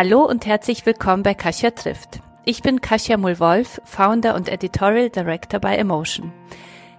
[0.00, 2.20] Hallo und herzlich willkommen bei Kasia trifft.
[2.44, 6.32] Ich bin Kasia Mulwolf, Founder und Editorial Director bei Emotion.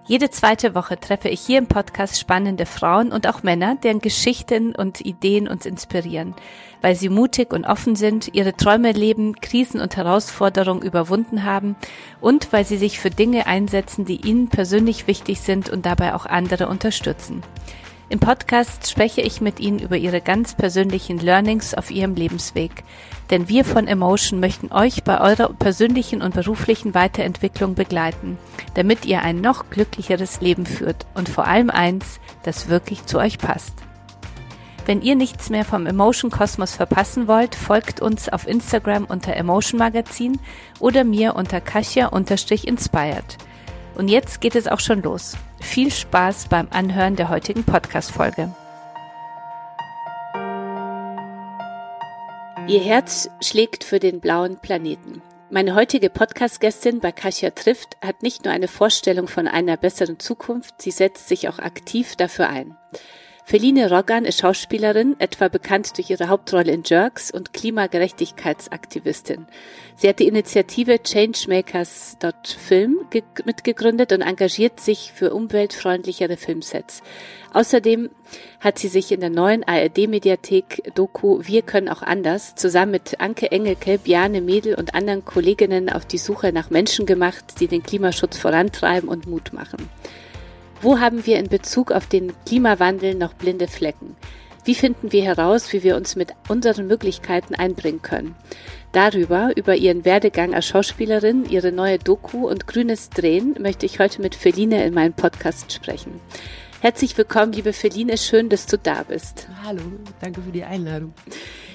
[0.06, 4.76] Jede zweite Woche treffe ich hier im Podcast spannende Frauen und auch Männer, deren Geschichten
[4.76, 6.36] und Ideen uns inspirieren,
[6.82, 11.78] weil sie mutig und offen sind, ihre Träume leben, Krisen und Herausforderungen überwunden haben
[12.20, 16.26] und weil sie sich für Dinge einsetzen, die ihnen persönlich wichtig sind und dabei auch
[16.26, 17.44] andere unterstützen.
[18.12, 22.84] Im Podcast spreche ich mit Ihnen über Ihre ganz persönlichen Learnings auf Ihrem Lebensweg.
[23.30, 28.40] Denn wir von Emotion möchten euch bei eurer persönlichen und beruflichen Weiterentwicklung begleiten,
[28.74, 33.38] damit ihr ein noch glücklicheres Leben führt und vor allem eins, das wirklich zu euch
[33.38, 33.76] passt.
[34.88, 39.78] Wenn ihr nichts mehr vom Emotion Kosmos verpassen wollt, folgt uns auf Instagram unter Emotion
[39.78, 40.40] Magazin
[40.80, 43.38] oder mir unter Kasia-inspired.
[43.96, 45.36] Und jetzt geht es auch schon los.
[45.60, 48.54] Viel Spaß beim Anhören der heutigen Podcast-Folge.
[52.68, 55.22] Ihr Herz schlägt für den blauen Planeten.
[55.50, 60.80] Meine heutige Podcast-Gästin bei Kasia trifft hat nicht nur eine Vorstellung von einer besseren Zukunft,
[60.80, 62.78] sie setzt sich auch aktiv dafür ein.
[63.50, 69.48] Feline Roggan ist Schauspielerin, etwa bekannt durch ihre Hauptrolle in Jerks und Klimagerechtigkeitsaktivistin.
[69.96, 73.08] Sie hat die Initiative Changemakers.film
[73.46, 77.02] mitgegründet und engagiert sich für umweltfreundlichere Filmsets.
[77.52, 78.12] Außerdem
[78.60, 83.52] hat sie sich in der neuen ARD-Mediathek Doku Wir können auch anders zusammen mit Anke
[83.52, 88.38] Engelke, Bjane Mädel und anderen Kolleginnen auf die Suche nach Menschen gemacht, die den Klimaschutz
[88.38, 89.90] vorantreiben und Mut machen.
[90.82, 94.16] Wo haben wir in Bezug auf den Klimawandel noch blinde Flecken?
[94.64, 98.36] Wie finden wir heraus, wie wir uns mit unseren Möglichkeiten einbringen können?
[98.94, 104.22] Darüber, über ihren Werdegang als Schauspielerin, ihre neue Doku und grünes Drehen möchte ich heute
[104.22, 106.22] mit Feline in meinem Podcast sprechen.
[106.80, 109.50] Herzlich willkommen, liebe Feline, schön, dass du da bist.
[109.64, 109.82] Hallo,
[110.22, 111.14] danke für die Einladung.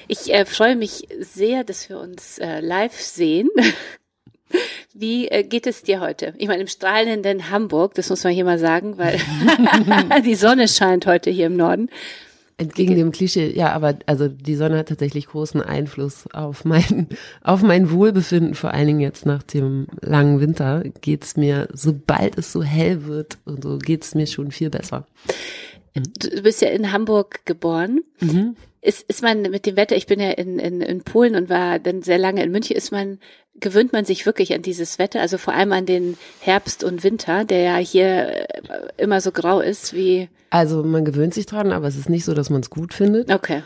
[0.07, 3.49] Ich äh, freue mich sehr, dass wir uns äh, live sehen.
[4.93, 6.33] Wie äh, geht es dir heute?
[6.37, 9.19] Ich meine, im strahlenden Hamburg, das muss man hier mal sagen, weil
[10.25, 11.89] die Sonne scheint heute hier im Norden.
[12.57, 17.09] Entgegen dem Klischee, ja, aber also die Sonne hat tatsächlich großen Einfluss auf mein,
[17.43, 22.53] auf mein Wohlbefinden, vor allen Dingen jetzt nach dem langen Winter geht's mir, sobald es
[22.53, 25.05] so hell wird und so geht's mir schon viel besser.
[25.93, 28.01] Du bist ja in Hamburg geboren.
[28.21, 28.55] Mhm.
[28.81, 31.79] Ist, ist man mit dem Wetter, ich bin ja in, in, in Polen und war
[31.79, 33.19] dann sehr lange in München, ist man,
[33.59, 37.45] gewöhnt man sich wirklich an dieses Wetter, also vor allem an den Herbst und Winter,
[37.45, 38.47] der ja hier äh,
[38.97, 40.29] immer so grau ist wie.
[40.49, 43.31] Also man gewöhnt sich dran, aber es ist nicht so, dass man es gut findet.
[43.31, 43.63] Okay.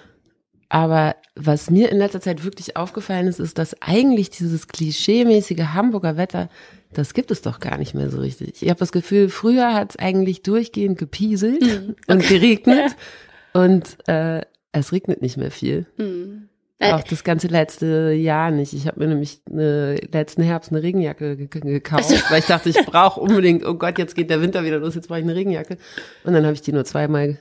[0.70, 6.16] Aber was mir in letzter Zeit wirklich aufgefallen ist, ist, dass eigentlich dieses klischeemäßige Hamburger
[6.16, 6.50] Wetter,
[6.94, 8.62] das gibt es doch gar nicht mehr so richtig.
[8.62, 11.96] Ich habe das Gefühl, früher hat es eigentlich durchgehend gepieselt mhm.
[12.08, 12.14] okay.
[12.14, 12.96] und geregnet.
[13.54, 15.88] Und äh, es regnet nicht mehr viel.
[15.98, 16.49] Hm.
[16.82, 18.74] Auch das ganze letzte Jahr nicht.
[18.74, 22.24] Ich habe mir nämlich eine, letzten Herbst eine Regenjacke gekauft, also.
[22.30, 25.10] weil ich dachte, ich brauche unbedingt, oh Gott, jetzt geht der Winter wieder los, jetzt
[25.10, 25.78] brauche ich eine Regenjacke.
[26.24, 27.38] Und dann habe ich die nur zweimal,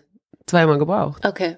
[0.47, 1.25] zweimal gebraucht.
[1.25, 1.56] Okay.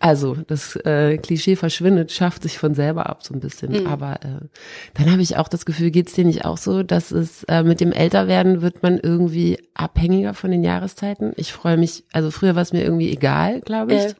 [0.00, 3.84] Also das äh, Klischee verschwindet, schafft sich von selber ab so ein bisschen.
[3.84, 3.86] Mhm.
[3.86, 4.46] Aber äh,
[4.94, 7.80] dann habe ich auch das Gefühl, geht's dir nicht auch so, dass es äh, mit
[7.80, 11.32] dem Älterwerden wird man irgendwie abhängiger von den Jahreszeiten.
[11.36, 14.02] Ich freue mich, also früher war es mir irgendwie egal, glaube ich.
[14.02, 14.14] Äh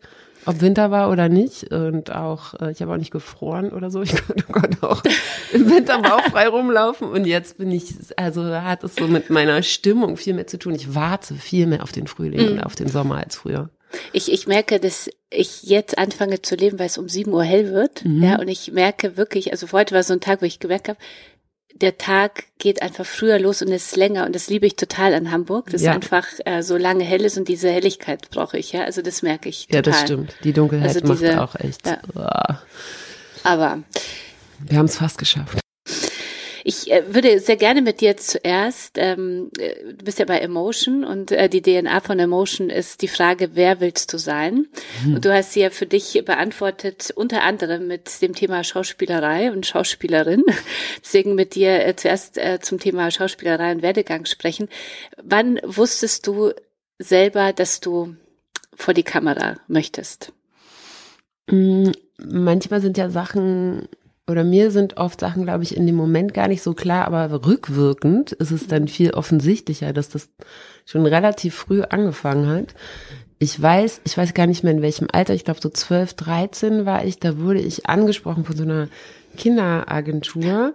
[0.47, 1.73] ob Winter war oder nicht.
[1.73, 4.03] Und auch, äh, ich habe auch nicht gefroren oder so.
[4.03, 5.03] Ich konnte, konnte auch
[5.53, 7.09] im Winter bauchfrei rumlaufen.
[7.09, 10.75] Und jetzt bin ich, also hat es so mit meiner Stimmung viel mehr zu tun.
[10.75, 12.53] Ich warte viel mehr auf den Frühling mhm.
[12.53, 13.71] und auf den Sommer als früher.
[14.13, 17.73] Ich, ich merke, dass ich jetzt anfange zu leben, weil es um sieben Uhr hell
[17.73, 18.05] wird.
[18.05, 18.23] Mhm.
[18.23, 20.99] Ja, und ich merke wirklich, also heute war so ein Tag, wo ich gemerkt habe,
[21.81, 25.31] der Tag geht einfach früher los und ist länger und das liebe ich total an
[25.31, 25.93] Hamburg, dass ja.
[25.93, 29.49] einfach äh, so lange hell ist und diese Helligkeit brauche ich, ja, also das merke
[29.49, 29.77] ich total.
[29.77, 30.35] Ja, das stimmt.
[30.45, 31.87] Die Dunkelheit also diese, macht auch echt.
[31.87, 32.61] Ja.
[33.45, 33.83] Aber
[34.61, 35.59] wir haben es fast geschafft.
[36.69, 41.05] Ich äh, würde sehr gerne mit dir zuerst, ähm, äh, du bist ja bei Emotion
[41.05, 44.67] und äh, die DNA von Emotion ist die Frage, wer willst du sein?
[45.05, 45.15] Mhm.
[45.15, 49.65] Und du hast sie ja für dich beantwortet, unter anderem mit dem Thema Schauspielerei und
[49.65, 50.43] Schauspielerin.
[51.05, 54.69] Deswegen mit dir äh, zuerst äh, zum Thema Schauspielerei und Werdegang sprechen.
[55.23, 56.51] Wann wusstest du
[56.99, 58.17] selber, dass du
[58.75, 60.33] vor die Kamera möchtest?
[61.49, 63.87] Mm, manchmal sind ja Sachen
[64.29, 67.47] oder mir sind oft Sachen, glaube ich, in dem Moment gar nicht so klar, aber
[67.47, 70.29] rückwirkend ist es dann viel offensichtlicher, dass das
[70.85, 72.75] schon relativ früh angefangen hat.
[73.39, 76.87] Ich weiß, ich weiß gar nicht mehr in welchem Alter, ich glaube so 12, 13
[76.87, 78.89] war ich, da wurde ich angesprochen von so einer
[79.37, 80.75] Kinderagentur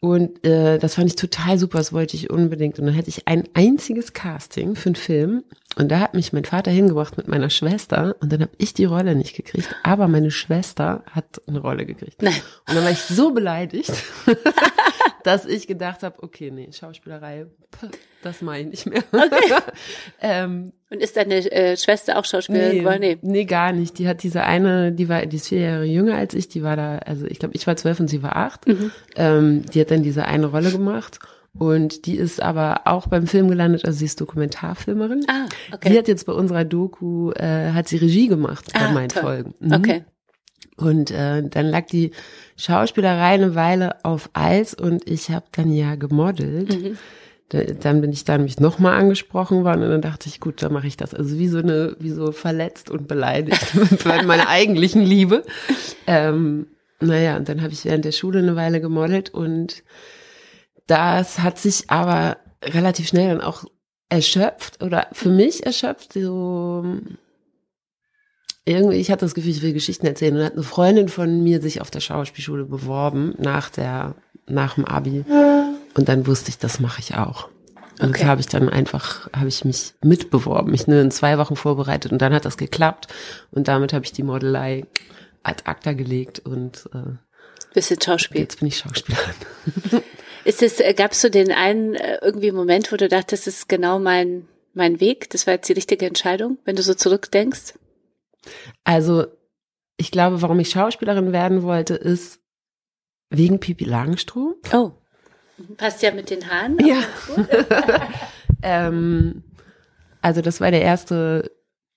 [0.00, 2.78] Und äh, das fand ich total super, das wollte ich unbedingt.
[2.78, 5.44] Und dann hatte ich ein einziges Casting für einen Film.
[5.76, 8.14] Und da hat mich mein Vater hingebracht mit meiner Schwester.
[8.20, 9.74] Und dann habe ich die Rolle nicht gekriegt.
[9.82, 12.22] Aber meine Schwester hat eine Rolle gekriegt.
[12.22, 12.40] Nein.
[12.68, 13.92] Und dann war ich so beleidigt,
[15.24, 17.46] dass ich gedacht habe, okay, nee, Schauspielerei,
[18.22, 19.02] das mache ich nicht mehr.
[19.12, 19.54] Okay.
[20.20, 23.00] ähm, Und ist deine äh, Schwester auch Schauspielerin nee, geworden?
[23.00, 23.18] Nee.
[23.22, 23.98] nee, gar nicht.
[23.98, 26.76] Die hat diese eine, die war, die ist vier Jahre jünger als ich, die war
[26.76, 28.66] da, also ich glaube, ich war zwölf und sie war acht.
[28.66, 28.90] Mhm.
[29.16, 31.18] Ähm, die hat dann diese eine Rolle gemacht.
[31.56, 35.24] Und die ist aber auch beim Film gelandet, also sie ist Dokumentarfilmerin.
[35.28, 35.90] Ah, okay.
[35.90, 39.22] Die hat jetzt bei unserer Doku, äh, hat sie Regie gemacht bei Ah, meinen toll.
[39.22, 39.54] Folgen.
[39.58, 39.72] Mhm.
[39.72, 40.04] Okay.
[40.76, 42.12] Und äh, dann lag die
[42.56, 46.70] Schauspielerei eine Weile auf Eis und ich habe dann ja gemodelt.
[46.70, 46.98] Mhm.
[47.48, 50.72] Da, dann bin ich da nämlich nochmal angesprochen worden und dann dachte ich, gut, dann
[50.72, 51.14] mache ich das.
[51.14, 53.72] Also wie so eine, wie so verletzt und beleidigt
[54.04, 55.44] bei meiner eigentlichen Liebe.
[56.06, 56.66] Ähm,
[57.00, 59.82] naja, und dann habe ich während der Schule eine Weile gemodelt und
[60.86, 63.64] das hat sich aber relativ schnell dann auch
[64.08, 66.84] erschöpft oder für mich erschöpft, so
[68.68, 70.32] irgendwie, ich hatte das Gefühl, ich will Geschichten erzählen.
[70.34, 74.14] Und dann hat eine Freundin von mir sich auf der Schauspielschule beworben nach der,
[74.46, 75.24] nach dem Abi.
[75.94, 77.48] Und dann wusste ich, das mache ich auch.
[78.00, 78.20] Und Okay.
[78.20, 82.12] das habe ich dann einfach, habe ich mich mitbeworben, mich nur in zwei Wochen vorbereitet
[82.12, 83.08] und dann hat das geklappt.
[83.50, 84.84] Und damit habe ich die Modelei
[85.42, 87.16] ad acta gelegt und äh,
[87.74, 88.40] Bisschen Schauspiel.
[88.42, 89.34] jetzt bin ich Schauspielerin.
[90.44, 93.68] Ist es, äh, gab's so den einen äh, irgendwie Moment, wo du dachtest, das ist
[93.68, 97.74] genau mein, mein Weg, das war jetzt die richtige Entscheidung, wenn du so zurückdenkst?
[98.84, 99.26] Also,
[99.96, 102.40] ich glaube, warum ich Schauspielerin werden wollte, ist
[103.30, 104.72] wegen Pipi Langstrumpf.
[104.72, 104.92] Oh.
[105.76, 106.78] Passt ja mit den Haaren.
[106.86, 107.02] Ja.
[108.62, 109.42] ähm,
[110.22, 111.50] also das war der erste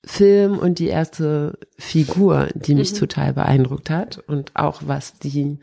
[0.04, 2.98] Film und die erste Figur, die mich Mhm.
[2.98, 5.60] total beeindruckt hat und auch was die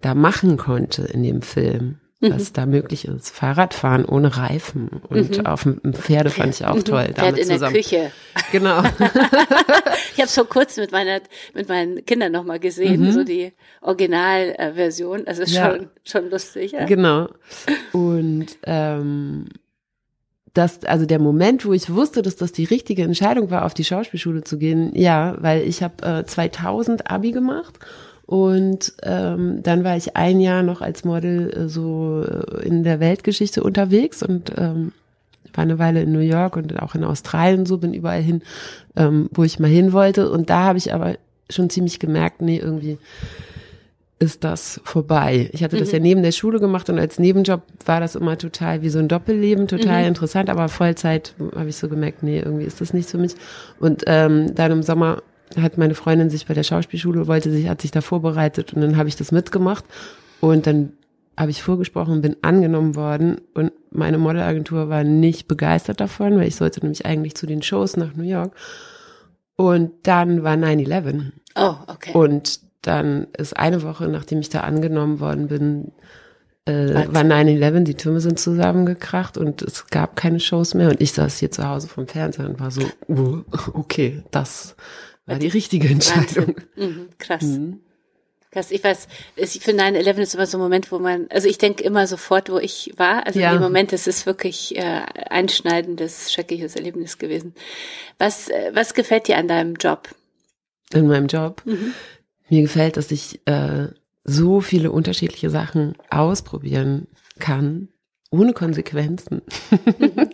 [0.00, 2.00] da machen konnte in dem Film.
[2.20, 3.30] Was da möglich ist.
[3.30, 5.46] Fahrradfahren ohne Reifen und Mhm.
[5.46, 7.04] auf dem Pferde fand ich auch toll.
[7.04, 7.74] Pferd Damit in der zusammen.
[7.76, 8.10] Küche.
[8.52, 8.82] Genau.
[10.14, 11.20] Ich habe vor kurzem mit meiner
[11.52, 13.52] mit meinen Kindern noch mal gesehen, so die
[13.82, 15.26] Originalversion.
[15.26, 15.56] Also ist Mhm.
[15.56, 15.76] Ja.
[15.76, 16.72] schon schon lustig.
[16.72, 16.86] Ja?
[16.86, 17.28] Genau.
[17.92, 19.46] Und ähm,
[20.54, 23.84] das, also der Moment, wo ich wusste, dass das die richtige Entscheidung war, auf die
[23.84, 27.78] Schauspielschule zu gehen, ja, weil ich habe äh, 2000 Abi gemacht
[28.26, 32.98] und ähm, dann war ich ein Jahr noch als Model äh, so äh, in der
[32.98, 34.92] Weltgeschichte unterwegs und ähm,
[35.54, 38.42] war eine Weile in New York und auch in Australien und so, bin überall hin,
[38.96, 40.30] ähm, wo ich mal hin wollte.
[40.30, 41.16] Und da habe ich aber
[41.48, 42.98] schon ziemlich gemerkt, nee, irgendwie
[44.18, 45.48] ist das vorbei.
[45.52, 48.82] Ich hatte das ja neben der Schule gemacht und als Nebenjob war das immer total
[48.82, 52.80] wie so ein Doppelleben, total interessant, aber Vollzeit habe ich so gemerkt, nee, irgendwie ist
[52.80, 53.34] das nichts für mich.
[53.78, 55.22] Und ähm, dann im Sommer
[55.60, 58.96] hat meine Freundin sich bei der Schauspielschule, wollte sich, hat sich da vorbereitet und dann
[58.96, 59.84] habe ich das mitgemacht
[60.40, 60.92] und dann
[61.38, 66.56] habe ich vorgesprochen, bin angenommen worden und meine Modelagentur war nicht begeistert davon, weil ich
[66.56, 68.54] sollte nämlich eigentlich zu den Shows nach New York.
[69.56, 71.32] Und dann war 9-11.
[71.56, 72.12] Oh, okay.
[72.12, 75.92] Und dann ist eine Woche, nachdem ich da angenommen worden bin,
[76.66, 77.14] äh, Was?
[77.14, 81.38] war 9-11, die Türme sind zusammengekracht und es gab keine Shows mehr und ich saß
[81.38, 82.82] hier zu Hause vom Fernseher und war so,
[83.72, 84.76] okay, das
[85.26, 86.56] war die richtige Entscheidung.
[86.76, 87.42] Mhm, krass.
[87.42, 87.80] Mhm.
[88.52, 91.58] Krass, ich weiß, ich finde 9-11 ist immer so ein Moment, wo man, also ich
[91.58, 93.26] denke immer sofort, wo ich war.
[93.26, 93.50] Also Ja.
[93.50, 97.54] in dem Moment ist es wirklich äh, einschneidendes, schreckliches Erlebnis gewesen.
[98.18, 100.08] Was, äh, was gefällt dir an deinem Job?
[100.94, 101.62] In meinem Job.
[102.48, 103.88] Mir gefällt, dass ich äh,
[104.24, 107.08] so viele unterschiedliche Sachen ausprobieren
[107.40, 107.88] kann,
[108.30, 109.42] ohne Konsequenzen.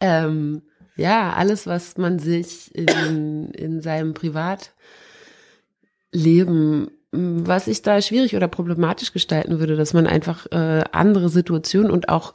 [0.00, 0.62] ähm,
[1.00, 4.70] ja, alles, was man sich in, in seinem Privatleben,
[7.10, 12.08] was ich da schwierig oder problematisch gestalten würde, dass man einfach äh, andere Situationen und
[12.08, 12.34] auch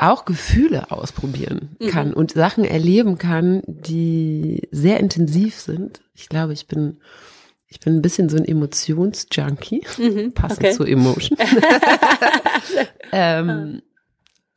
[0.00, 6.02] auch Gefühle ausprobieren kann und Sachen erleben kann, die sehr intensiv sind.
[6.14, 6.98] Ich glaube, ich bin
[7.66, 9.80] ich bin ein bisschen so ein Emotionsjunkie,
[10.34, 10.72] passend okay.
[10.72, 11.36] zu Emotion.
[13.12, 13.82] ähm,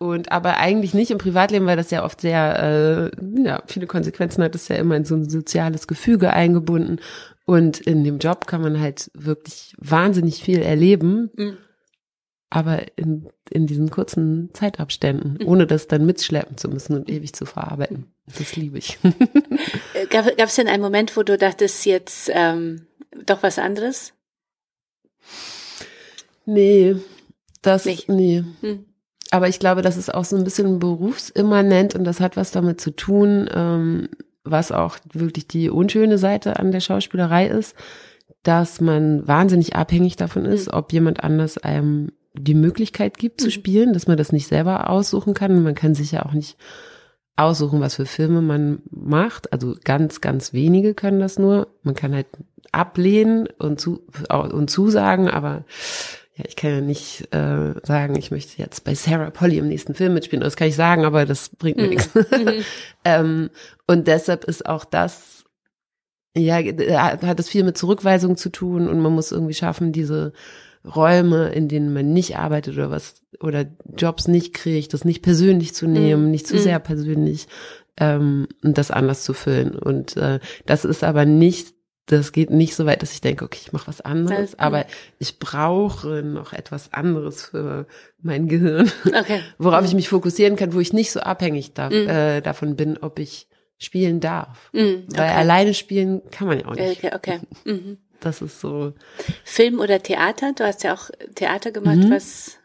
[0.01, 4.43] und aber eigentlich nicht im Privatleben, weil das ja oft sehr, äh, ja, viele Konsequenzen
[4.43, 6.99] hat, ist ja immer in so ein soziales Gefüge eingebunden.
[7.45, 11.57] Und in dem Job kann man halt wirklich wahnsinnig viel erleben, Mhm.
[12.49, 17.45] aber in, in diesen kurzen Zeitabständen, ohne das dann mitschleppen zu müssen und ewig zu
[17.45, 18.07] verarbeiten.
[18.37, 18.97] Das liebe ich.
[19.93, 22.87] Äh, Gab es denn einen Moment, wo du dachtest, jetzt ähm,
[23.25, 24.13] doch was anderes?
[26.45, 26.95] nee,
[27.61, 28.09] das, Nicht?
[28.09, 28.43] nee.
[28.61, 28.85] Hm.
[29.31, 32.79] Aber ich glaube, das ist auch so ein bisschen berufsimmanent und das hat was damit
[32.81, 34.09] zu tun, ähm,
[34.43, 37.75] was auch wirklich die unschöne Seite an der Schauspielerei ist,
[38.43, 43.51] dass man wahnsinnig abhängig davon ist, ob jemand anders einem die Möglichkeit gibt zu Mhm.
[43.51, 45.63] spielen, dass man das nicht selber aussuchen kann.
[45.63, 46.57] Man kann sich ja auch nicht
[47.35, 49.51] aussuchen, was für Filme man macht.
[49.53, 51.67] Also ganz, ganz wenige können das nur.
[51.83, 52.27] Man kann halt
[52.71, 55.63] ablehnen und, zu, und zusagen, aber
[56.35, 59.93] ja, ich kann ja nicht äh, sagen, ich möchte jetzt bei Sarah Polly im nächsten
[59.95, 60.43] Film mitspielen.
[60.43, 61.89] Das kann ich sagen, aber das bringt mir Mhm.
[61.89, 62.15] nichts.
[62.15, 62.63] Mhm.
[63.05, 63.49] ähm,
[63.87, 65.43] und deshalb ist auch das,
[66.35, 70.31] ja, hat es viel mit Zurückweisung zu tun und man muss irgendwie schaffen, diese
[70.85, 73.65] Räume, in denen man nicht arbeitet oder was oder
[73.97, 76.59] Jobs nicht kriegt, das nicht persönlich zu nehmen, nicht zu Mm.
[76.59, 77.47] sehr persönlich
[77.97, 79.77] ähm, und das anders zu füllen.
[79.77, 81.73] Und äh, das ist aber nicht,
[82.07, 84.85] das geht nicht so weit, dass ich denke, okay, ich mache was anderes, Ja, aber
[85.19, 87.85] ich brauche noch etwas anderes für
[88.21, 89.41] mein Gehirn, Okay.
[89.57, 91.93] worauf ich mich fokussieren kann, wo ich nicht so abhängig da, Mm.
[92.09, 94.69] äh, davon bin, ob ich spielen darf.
[94.73, 95.05] Mhm.
[95.09, 95.37] Weil Okay.
[95.39, 97.03] alleine spielen kann man ja auch nicht.
[97.03, 97.39] Okay, okay.
[97.65, 97.97] Mhm.
[98.19, 98.93] Das ist so.
[99.43, 100.53] Film oder Theater?
[100.53, 102.11] Du hast ja auch Theater gemacht, Mhm.
[102.11, 102.57] was.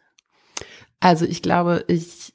[1.00, 2.35] Also ich glaube, ich,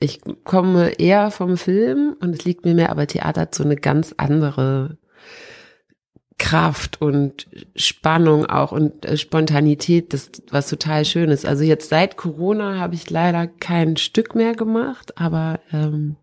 [0.00, 3.76] ich komme eher vom Film und es liegt mir mehr, aber Theater hat so eine
[3.76, 4.98] ganz andere
[6.38, 11.46] Kraft und Spannung auch und äh, Spontanität, das was total schön ist.
[11.46, 16.16] Also jetzt seit Corona habe ich leider kein Stück mehr gemacht, aber ähm,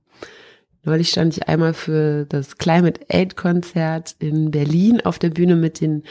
[0.83, 5.79] neulich stand ich einmal für das Climate Aid Konzert in Berlin auf der Bühne mit
[5.79, 6.03] den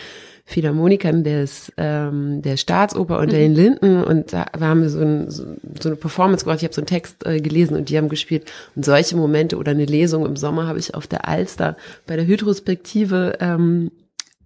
[0.50, 3.40] Philharmonikern des, ähm, der Staatsoper unter Mhm.
[3.40, 5.44] den Linden und da haben wir so, ein, so,
[5.80, 6.58] so eine Performance gemacht.
[6.58, 8.50] Ich habe so einen Text äh, gelesen und die haben gespielt.
[8.74, 11.76] Und solche Momente oder eine Lesung im Sommer habe ich auf der Alster
[12.08, 13.92] bei der Hydrospektive ähm,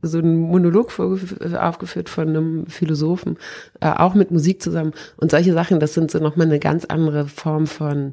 [0.02, 3.38] so einen Monolog aufgeführt von einem Philosophen,
[3.80, 4.92] äh, auch mit Musik zusammen.
[5.16, 8.12] Und solche Sachen, das sind so nochmal eine ganz andere Form von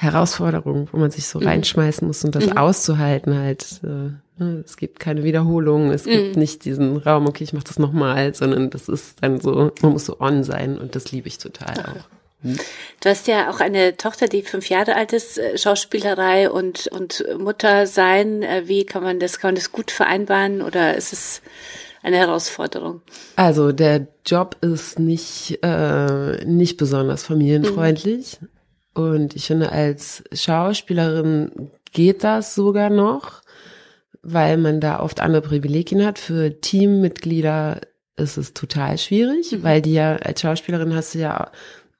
[0.00, 1.46] Herausforderung, wo man sich so Mhm.
[1.48, 2.56] reinschmeißen muss und das Mhm.
[2.56, 3.80] auszuhalten halt.
[3.82, 3.86] Äh,
[4.42, 6.40] ne, es gibt keine Wiederholung, es gibt Mhm.
[6.40, 10.06] nicht diesen Raum, okay, ich mach das nochmal, sondern das ist dann so, man muss
[10.06, 12.08] so on sein und das liebe ich total auch.
[13.00, 17.24] Du hast ja auch eine Tochter, die fünf Jahre alt ist, äh, Schauspielerei und, und
[17.36, 18.44] Mutter sein.
[18.44, 21.42] Äh, Wie kann man das, kann man das gut vereinbaren oder ist es
[22.04, 23.02] eine Herausforderung?
[23.34, 28.38] Also der Job ist nicht, äh, nicht besonders familienfreundlich.
[28.98, 33.42] Und ich finde, als Schauspielerin geht das sogar noch,
[34.22, 36.18] weil man da oft andere Privilegien hat.
[36.18, 37.80] Für Teammitglieder
[38.16, 39.62] ist es total schwierig, Mhm.
[39.62, 41.50] weil die ja als Schauspielerin hast du ja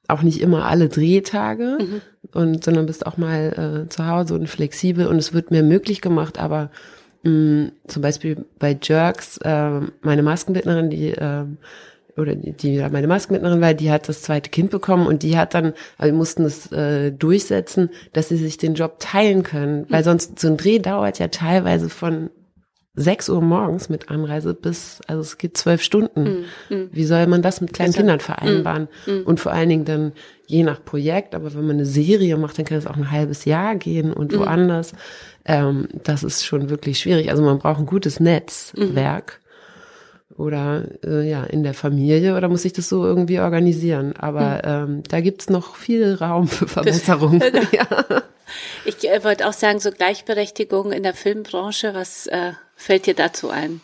[0.09, 2.01] auch nicht immer alle Drehtage Mhm.
[2.33, 6.01] und sondern bist auch mal äh, zu Hause und flexibel und es wird mehr möglich
[6.01, 6.69] gemacht, aber
[7.23, 11.45] mh, zum Beispiel bei Jerks, äh, meine Maskenbildnerin, die äh,
[12.17, 15.53] oder die, die meine Maskenbildnerin war, die hat das zweite Kind bekommen und die hat
[15.53, 20.03] dann, also wir mussten es äh, durchsetzen, dass sie sich den Job teilen können, weil
[20.03, 22.29] sonst so ein Dreh dauert ja teilweise von
[22.95, 26.45] 6 Uhr morgens mit Anreise bis, also es geht zwölf Stunden.
[26.69, 26.89] Mhm.
[26.91, 28.87] Wie soll man das mit kleinen Also, Kindern vereinbaren?
[29.05, 29.21] mm.
[29.25, 30.11] Und vor allen Dingen dann
[30.47, 33.45] je nach Projekt, aber wenn man eine Serie macht, dann kann es auch ein halbes
[33.45, 34.39] Jahr gehen und Mm.
[34.39, 34.93] woanders.
[35.45, 37.29] Ähm, das ist schon wirklich schwierig.
[37.29, 39.39] Also man braucht ein gutes Netzwerk.
[40.39, 44.13] Oder äh, ja, in der Familie oder muss ich das so irgendwie organisieren?
[44.17, 47.41] Aber ähm, da gibt's noch viel Raum für Verbesserung.
[47.73, 47.85] ja.
[48.85, 53.49] Ich äh, wollte auch sagen, so Gleichberechtigung in der Filmbranche, was äh, fällt dir dazu
[53.49, 53.81] ein?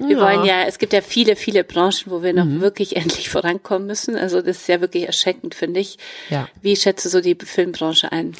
[0.00, 0.22] Wir Ja.
[0.24, 2.60] wollen ja, es gibt ja viele, viele Branchen, wo wir noch Mhm.
[2.60, 4.16] wirklich endlich vorankommen müssen.
[4.16, 5.98] Also das ist ja wirklich erschreckend, finde ich.
[6.30, 6.48] ja.
[6.62, 8.34] Wie schätzt du so die Filmbranche ein?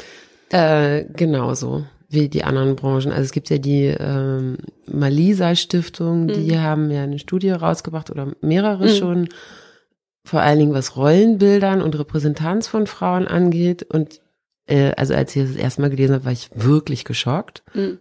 [0.51, 3.13] Äh, genauso wie die anderen Branchen.
[3.13, 4.57] Also es gibt ja die ähm,
[4.91, 8.97] Malisa Stiftung, die haben ja eine Studie rausgebracht oder mehrere Mhm.
[8.97, 9.29] schon,
[10.25, 13.83] vor allen Dingen was Rollenbildern und Repräsentanz von Frauen angeht.
[13.83, 14.21] Und
[14.67, 17.99] äh, also als ich das erste Mal gelesen habe, war ich wirklich geschockt, Mhm.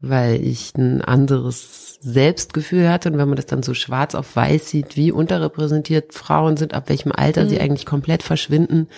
[0.00, 3.10] weil ich ein anderes Selbstgefühl hatte.
[3.10, 6.88] Und wenn man das dann so schwarz auf weiß sieht, wie unterrepräsentiert Frauen sind, ab
[6.88, 7.60] welchem Alter sie Mhm.
[7.60, 8.88] eigentlich komplett verschwinden,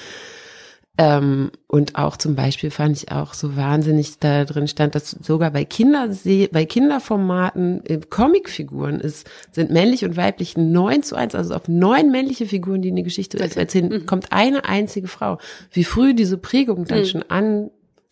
[0.96, 5.50] ähm, und auch zum Beispiel fand ich auch so wahnsinnig da drin stand, dass sogar
[5.50, 11.54] bei Kindersee, bei Kinderformaten äh, Comicfiguren ist, sind männlich und weiblich neun zu eins, also
[11.54, 13.58] auf neun männliche Figuren, die eine Geschichte Okay.
[13.58, 14.06] erzählen, Mhm.
[14.06, 15.38] kommt eine einzige Frau.
[15.72, 17.04] Wie früh diese Prägung dann Mhm.
[17.06, 17.70] schon an,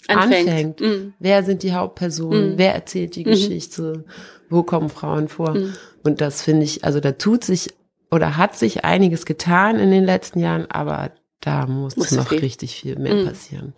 [0.09, 0.49] Anfängt.
[0.49, 0.81] anfängt.
[0.81, 1.12] Mhm.
[1.21, 2.55] Wer sind die Hauptpersonen?
[2.55, 2.59] Mhm.
[2.59, 3.31] Wer erzählt die Mhm.
[3.31, 4.05] Geschichte?
[4.51, 5.55] Wo kommen Frauen vor?
[5.55, 5.73] Mhm.
[6.03, 7.69] Und das finde ich, also da tut sich
[8.11, 11.12] oder hat sich einiges getan in den letzten Jahren, aber
[11.43, 12.39] da muss, Muss noch viel.
[12.39, 13.27] richtig viel mehr Mhm.
[13.27, 13.73] passieren.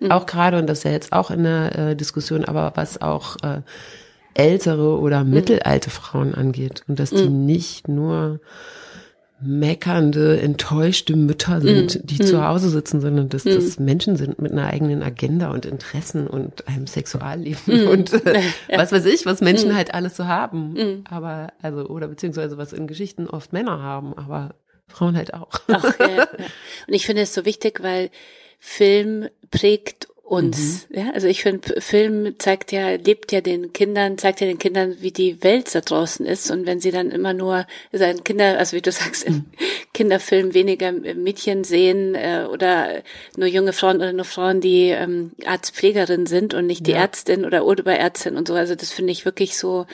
[0.00, 0.10] Mhm.
[0.10, 3.36] Auch gerade, und das ist ja jetzt auch in der äh, Diskussion, aber was auch
[3.44, 3.60] äh,
[4.34, 7.46] ältere oder mittelalte Frauen angeht und dass die Mhm.
[7.46, 8.40] nicht nur
[9.44, 12.06] meckernde, enttäuschte Mütter sind, Mhm.
[12.06, 12.26] die Mhm.
[12.26, 13.54] zu Hause sitzen, sondern dass Mhm.
[13.56, 17.88] das Menschen sind mit einer eigenen Agenda und Interessen und einem Sexualleben Mhm.
[17.88, 18.40] und äh,
[18.70, 18.78] Ja.
[18.78, 19.74] was weiß ich, was Menschen Mhm.
[19.76, 20.74] halt alles so haben.
[20.74, 21.04] Mhm.
[21.10, 24.54] Aber, also, oder beziehungsweise was in Geschichten oft Männer haben, aber
[24.92, 25.60] Frauen halt auch.
[25.68, 26.28] Ach, ja, ja.
[26.86, 28.10] Und ich finde es so wichtig, weil
[28.58, 30.88] Film prägt uns.
[30.88, 30.98] Mhm.
[30.98, 34.96] Ja, also ich finde, Film zeigt ja, lebt ja den Kindern, zeigt ja den Kindern,
[35.00, 36.50] wie die Welt da draußen ist.
[36.50, 39.44] Und wenn sie dann immer nur sein Kinder, also wie du sagst, im mhm.
[39.92, 43.02] Kinderfilm weniger Mädchen sehen äh, oder
[43.36, 46.98] nur junge Frauen oder nur Frauen, die ähm, Arztpflegerin sind und nicht die ja.
[46.98, 48.54] Ärztin oder Oberärztin und so.
[48.54, 49.86] Also das finde ich wirklich so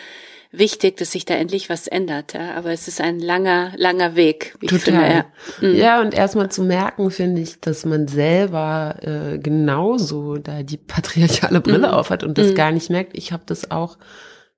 [0.50, 2.34] wichtig, dass sich da endlich was ändert.
[2.34, 2.54] Ja?
[2.56, 4.54] Aber es ist ein langer, langer Weg.
[4.60, 4.80] Wie Total.
[4.80, 5.24] Finde, ja.
[5.60, 5.74] Mhm.
[5.74, 11.60] ja, und erstmal zu merken, finde ich, dass man selber äh, genauso da die patriarchale
[11.60, 11.94] Brille mhm.
[11.94, 12.54] aufhat und das mhm.
[12.54, 13.16] gar nicht merkt.
[13.16, 13.98] Ich habe das auch,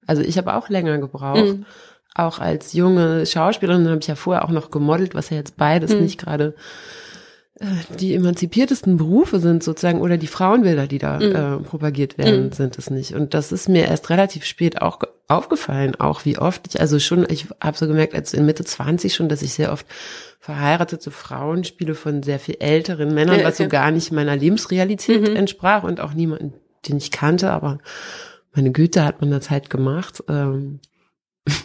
[0.07, 1.45] also ich habe auch länger gebraucht.
[1.45, 1.67] Mhm.
[2.15, 5.95] Auch als junge Schauspielerin habe ich ja vorher auch noch gemodelt, was ja jetzt beides
[5.95, 6.03] mhm.
[6.03, 6.55] nicht gerade
[7.99, 11.35] die emanzipiertesten Berufe sind sozusagen oder die Frauenbilder, die da mhm.
[11.35, 12.53] äh, propagiert werden, mhm.
[12.53, 13.15] sind es nicht.
[13.15, 17.27] Und das ist mir erst relativ spät auch aufgefallen, auch wie oft ich, also schon,
[17.29, 19.87] ich habe so gemerkt, als in Mitte 20 schon, dass ich sehr oft
[20.39, 25.37] verheiratete Frauen spiele von sehr viel älteren Männern, was so gar nicht meiner Lebensrealität mhm.
[25.37, 26.55] entsprach und auch niemanden,
[26.89, 27.79] den ich kannte, aber
[28.53, 30.25] meine Güte hat man das halt gemacht.
[30.29, 30.81] Ähm,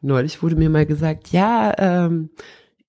[0.00, 2.30] neulich wurde mir mal gesagt, ja, ähm,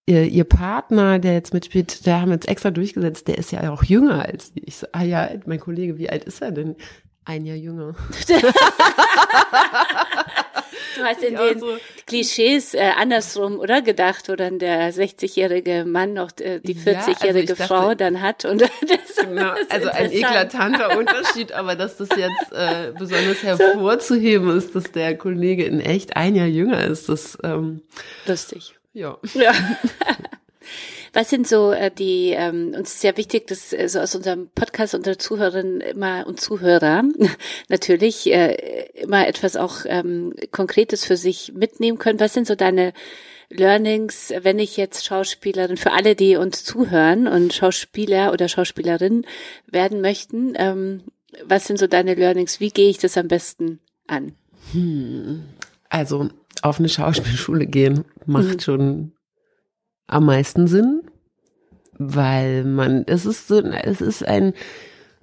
[0.05, 3.71] ihr, ihr Partner, der jetzt mitspielt, der haben wir jetzt extra durchgesetzt, der ist ja
[3.71, 4.77] auch jünger als ich.
[4.77, 6.75] So, ah ja, mein Kollege, wie alt ist er denn?
[7.23, 7.93] Ein Jahr jünger.
[10.97, 11.77] Du hast in den so.
[12.05, 17.73] Klischees äh, andersrum, oder gedacht, oder der 60-jährige Mann noch äh, die 40-jährige ja, also
[17.73, 18.45] Frau dann hat.
[18.45, 18.69] Und das,
[19.19, 25.17] genau, also ein eklatanter Unterschied, aber dass das jetzt äh, besonders hervorzuheben ist, dass der
[25.17, 27.81] Kollege in echt ein Jahr jünger ist, das ähm,
[28.25, 28.75] lustig.
[28.93, 29.17] Ja.
[29.33, 29.53] ja.
[31.13, 34.49] Was sind so äh, die, ähm, uns ist sehr wichtig, dass äh, so aus unserem
[34.55, 37.03] Podcast unsere Zuhörerinnen immer und Zuhörer
[37.69, 42.19] natürlich äh, immer etwas auch ähm, Konkretes für sich mitnehmen können.
[42.19, 42.93] Was sind so deine
[43.49, 49.25] Learnings, wenn ich jetzt Schauspielerin, für alle, die uns zuhören und Schauspieler oder Schauspielerin
[49.67, 51.03] werden möchten, ähm,
[51.45, 52.59] was sind so deine Learnings?
[52.59, 54.33] Wie gehe ich das am besten an?
[54.71, 55.43] Hm.
[55.89, 56.29] Also
[56.61, 58.59] auf eine Schauspielschule gehen macht mhm.
[58.59, 59.11] schon
[60.07, 61.00] am meisten Sinn,
[62.09, 64.53] weil man, es ist so, es ist ein,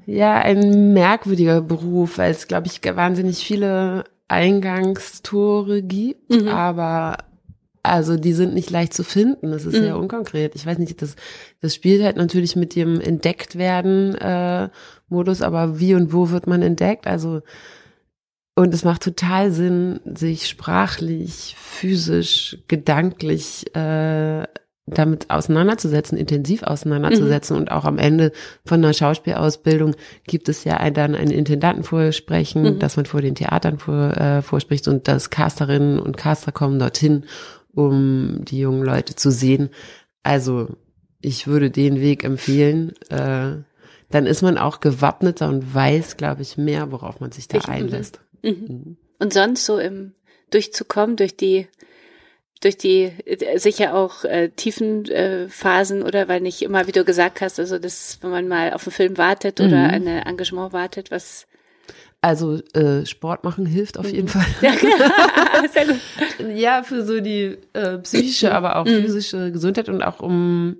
[0.07, 6.49] ja, ein merkwürdiger Beruf, weil es, glaube ich, wahnsinnig viele Eingangstore gibt, mhm.
[6.49, 7.19] aber
[7.83, 9.51] also die sind nicht leicht zu finden.
[9.51, 9.83] Das ist mhm.
[9.83, 10.55] sehr unkonkret.
[10.55, 11.17] Ich weiß nicht, das,
[11.61, 14.69] das spielt halt natürlich mit dem Entdecktwerden äh,
[15.09, 17.07] Modus, aber wie und wo wird man entdeckt?
[17.07, 17.41] Also
[18.55, 24.43] und es macht total Sinn, sich sprachlich, physisch, gedanklich äh,
[24.91, 27.57] damit auseinanderzusetzen, intensiv auseinanderzusetzen.
[27.57, 27.63] Mhm.
[27.63, 28.33] Und auch am Ende
[28.65, 29.95] von einer Schauspielausbildung
[30.27, 32.79] gibt es ja ein, dann ein Intendantenvorsprechen, mhm.
[32.79, 37.25] dass man vor den Theatern vor, äh, vorspricht und dass Casterinnen und Caster kommen dorthin,
[37.75, 39.71] um die jungen Leute zu sehen.
[40.23, 40.69] Also
[41.21, 42.93] ich würde den Weg empfehlen.
[43.11, 43.63] Äh,
[44.11, 47.69] dann ist man auch gewappneter und weiß, glaube ich, mehr, worauf man sich da ich,
[47.69, 48.21] einlässt.
[48.43, 48.51] Mhm.
[48.51, 48.97] mhm.
[49.21, 50.13] Und sonst so im
[50.51, 51.67] durchzukommen durch die
[52.61, 57.05] durch die äh, sicher auch äh, tiefen äh, Phasen oder weil nicht immer, wie du
[57.05, 59.91] gesagt hast, also das, wenn man mal auf einen Film wartet oder mhm.
[59.95, 61.47] ein Engagement wartet, was
[62.21, 64.29] also äh, Sport machen hilft auf jeden mhm.
[64.29, 64.47] Fall.
[64.61, 64.73] Ja,
[66.49, 69.03] ja, für so die äh, psychische, aber auch mhm.
[69.03, 70.79] physische Gesundheit und auch um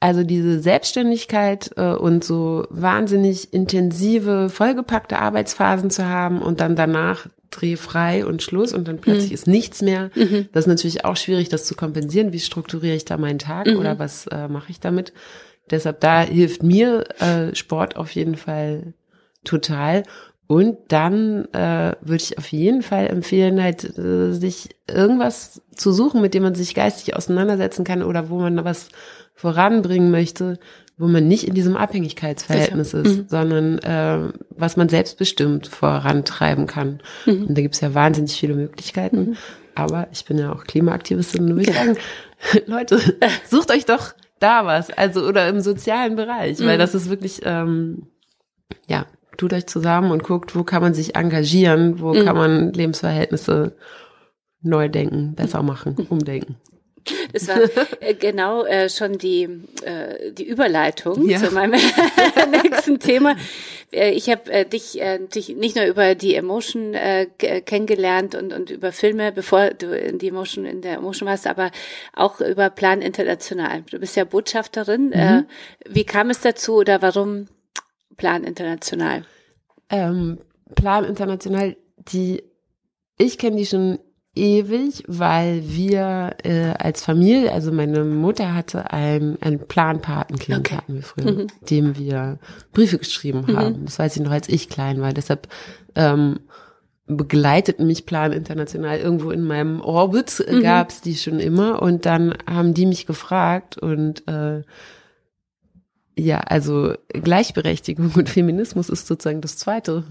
[0.00, 7.26] also diese Selbstständigkeit äh, und so wahnsinnig intensive, vollgepackte Arbeitsphasen zu haben und dann danach
[7.60, 9.34] drehfrei und Schluss und dann plötzlich mhm.
[9.34, 10.10] ist nichts mehr.
[10.14, 10.48] Mhm.
[10.52, 12.32] Das ist natürlich auch schwierig, das zu kompensieren.
[12.32, 13.78] Wie strukturiere ich da meinen Tag mhm.
[13.78, 15.12] oder was äh, mache ich damit?
[15.70, 18.94] Deshalb da hilft mir äh, Sport auf jeden Fall
[19.44, 20.02] total.
[20.46, 26.20] Und dann äh, würde ich auf jeden Fall empfehlen, halt äh, sich irgendwas zu suchen,
[26.20, 28.90] mit dem man sich geistig auseinandersetzen kann oder wo man was
[29.34, 30.58] voranbringen möchte,
[30.96, 33.04] wo man nicht in diesem Abhängigkeitsverhältnis Sicher.
[33.04, 33.24] ist, mhm.
[33.28, 37.00] sondern äh, was man selbstbestimmt vorantreiben kann.
[37.26, 37.46] Mhm.
[37.46, 39.18] Und da gibt es ja wahnsinnig viele Möglichkeiten.
[39.18, 39.36] Mhm.
[39.74, 41.96] Aber ich bin ja auch Klimaaktivistin und würde sagen,
[42.66, 43.00] Leute,
[43.48, 46.80] sucht euch doch da was, also oder im sozialen Bereich, weil mhm.
[46.80, 48.06] das ist wirklich, ähm,
[48.86, 52.24] ja, tut euch zusammen und guckt, wo kann man sich engagieren, wo mhm.
[52.24, 53.76] kann man Lebensverhältnisse
[54.60, 56.56] neu denken, besser machen, umdenken.
[57.32, 57.58] Das war
[58.00, 59.48] äh, genau äh, schon die,
[59.82, 61.38] äh, die Überleitung ja.
[61.38, 61.80] zu meinem
[62.62, 63.36] nächsten Thema.
[63.90, 68.52] Äh, ich habe äh, dich, äh, dich nicht nur über die Emotion äh, kennengelernt und,
[68.52, 71.70] und über Filme, bevor du in die Emotion in der Emotion warst, aber
[72.14, 73.82] auch über Plan International.
[73.90, 75.06] Du bist ja Botschafterin.
[75.06, 75.12] Mhm.
[75.12, 75.42] Äh,
[75.88, 77.46] wie kam es dazu oder warum
[78.16, 79.24] Plan International?
[79.90, 80.38] Ähm,
[80.74, 82.42] Plan International, die
[83.16, 83.98] ich kenne die schon
[84.34, 90.76] ewig, weil wir äh, als Familie, also meine Mutter hatte ein, ein Planpatenkind, okay.
[90.76, 91.46] hatten wir früher, mhm.
[91.70, 92.38] dem wir
[92.72, 93.56] Briefe geschrieben mhm.
[93.56, 93.84] haben.
[93.84, 95.12] Das weiß ich noch, als ich klein war.
[95.12, 95.48] Deshalb
[95.94, 96.40] ähm,
[97.06, 100.62] begleiteten mich Plan International irgendwo in meinem Orbit, mhm.
[100.62, 101.82] gab's die schon immer.
[101.82, 104.62] Und dann haben die mich gefragt und äh,
[106.16, 110.04] ja, also Gleichberechtigung und Feminismus ist sozusagen das zweite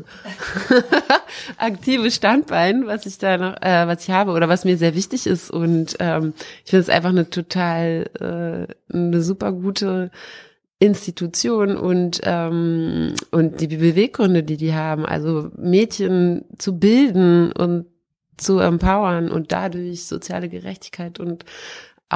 [1.58, 5.28] aktive Standbein, was ich da noch, äh, was ich habe oder was mir sehr wichtig
[5.28, 5.50] ist.
[5.50, 6.34] Und ähm,
[6.66, 10.12] ich finde es einfach eine total äh, eine super gute
[10.80, 17.86] Institution und ähm, und die Beweggründe, die die haben, also Mädchen zu bilden und
[18.36, 21.46] zu empowern und dadurch soziale Gerechtigkeit und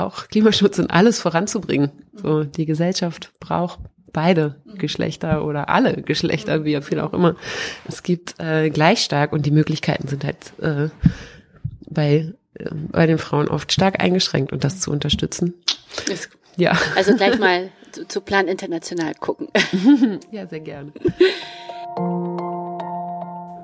[0.02, 1.92] auch Klimaschutz und alles voranzubringen.
[2.14, 3.80] So, die Gesellschaft braucht
[4.14, 7.36] beide Geschlechter oder alle Geschlechter, wie viel auch immer.
[7.88, 10.90] Es gibt äh, gleich stark und die Möglichkeiten sind halt äh,
[11.90, 15.54] bei, äh, bei den Frauen oft stark eingeschränkt und das zu unterstützen.
[16.12, 16.76] Ist, ja.
[16.96, 19.50] Also gleich mal zu, zu Plan International gucken.
[20.32, 20.92] ja, sehr gerne.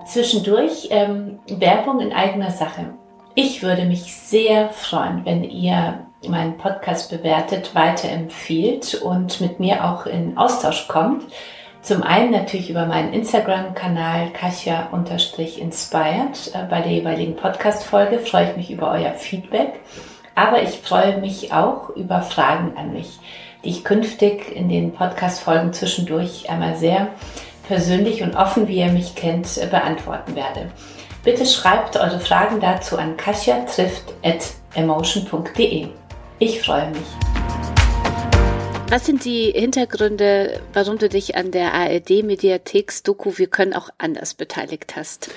[0.08, 2.94] Zwischendurch ähm, Werbung in eigener Sache.
[3.36, 10.06] Ich würde mich sehr freuen, wenn ihr meinen Podcast bewertet, weiterempfiehlt und mit mir auch
[10.06, 11.26] in Austausch kommt.
[11.82, 16.52] Zum einen natürlich über meinen Instagram-Kanal Kasia-inspired.
[16.54, 19.82] Äh, bei der jeweiligen Podcast-Folge freue ich mich über euer Feedback.
[20.34, 23.20] Aber ich freue mich auch über Fragen an mich,
[23.66, 27.10] die ich künftig in den Podcast-Folgen zwischendurch einmal sehr
[27.68, 30.72] persönlich und offen, wie ihr mich kennt, beantworten werde.
[31.24, 35.88] Bitte schreibt eure Fragen dazu an kasia.trifft.emotion.de.
[36.44, 37.08] Ich freue mich.
[38.90, 44.98] Was sind die Hintergründe, warum du dich an der ARD-Mediatheks-Doku Wir können auch anders beteiligt
[44.98, 45.34] hast?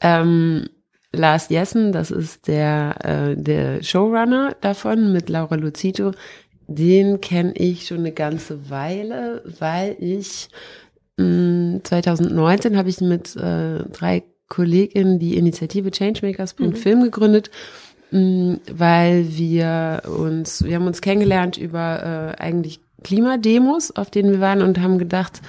[0.00, 0.68] Ähm,
[1.10, 6.12] Lars Jessen, das ist der, äh, der Showrunner davon mit Laura Luzito.
[6.68, 10.50] Den kenne ich schon eine ganze Weile, weil ich
[11.16, 17.02] mh, 2019 habe ich mit äh, drei Kollegin die Initiative Changemakers.film mhm.
[17.02, 24.32] gegründet, mm, weil wir uns, wir haben uns kennengelernt über äh, eigentlich Klimademos, auf denen
[24.32, 25.40] wir waren und haben gedacht,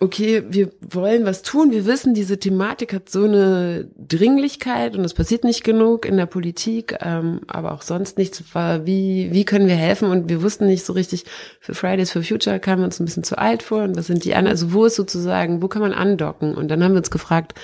[0.00, 1.72] okay, wir wollen was tun.
[1.72, 6.24] Wir wissen, diese Thematik hat so eine Dringlichkeit und es passiert nicht genug in der
[6.26, 8.42] Politik, ähm, aber auch sonst nichts.
[8.54, 10.10] Wie, wie können wir helfen?
[10.10, 11.26] Und wir wussten nicht so richtig,
[11.60, 14.24] für Fridays for Future kamen wir uns ein bisschen zu alt vor und was sind
[14.24, 14.56] die anderen?
[14.56, 16.54] Also wo ist sozusagen, wo kann man andocken?
[16.54, 17.54] Und dann haben wir uns gefragt,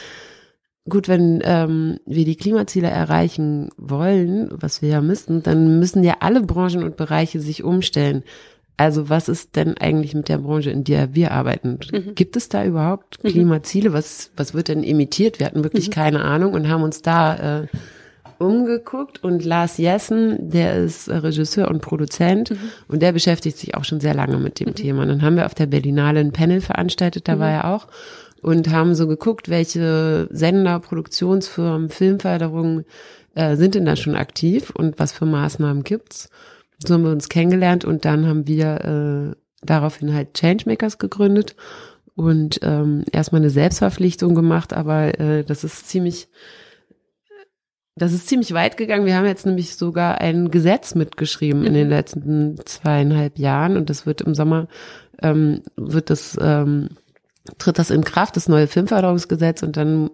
[0.89, 6.17] gut, wenn ähm, wir die Klimaziele erreichen wollen, was wir ja müssen, dann müssen ja
[6.21, 8.23] alle Branchen und Bereiche sich umstellen.
[8.77, 11.79] Also was ist denn eigentlich mit der Branche, in der wir arbeiten?
[11.91, 12.15] Mhm.
[12.15, 13.29] Gibt es da überhaupt mhm.
[13.29, 13.93] Klimaziele?
[13.93, 15.39] Was, was wird denn imitiert?
[15.39, 15.93] Wir hatten wirklich mhm.
[15.93, 17.67] keine Ahnung und haben uns da äh,
[18.39, 19.25] umgeguckt.
[19.25, 22.59] Und Lars Jessen, der ist Regisseur und Produzent mhm.
[22.89, 24.75] und der beschäftigt sich auch schon sehr lange mit dem mhm.
[24.75, 25.03] Thema.
[25.03, 27.87] Und dann haben wir auf der Berlinale ein Panel veranstaltet, da war er auch
[28.47, 32.85] und haben so geguckt, welche Sender, Produktionsfirmen, Filmförderungen
[33.35, 36.31] äh, sind denn da schon aktiv und was für Maßnahmen gibt's.
[36.79, 41.57] So haben wir uns kennengelernt und dann haben wir äh, daraufhin halt Changemakers gegründet
[42.15, 46.29] und ähm, erstmal eine Selbstverpflichtung gemacht, aber äh, das ist ziemlich
[47.97, 49.07] das ist ziemlich weit gegangen.
[49.07, 51.93] Wir haben jetzt nämlich sogar ein Gesetz mitgeschrieben in den mhm.
[51.93, 54.69] letzten zweieinhalb Jahren und das wird im Sommer
[55.21, 56.91] ähm, wird das ähm,
[57.59, 60.11] tritt das in Kraft, das neue Filmförderungsgesetz und dann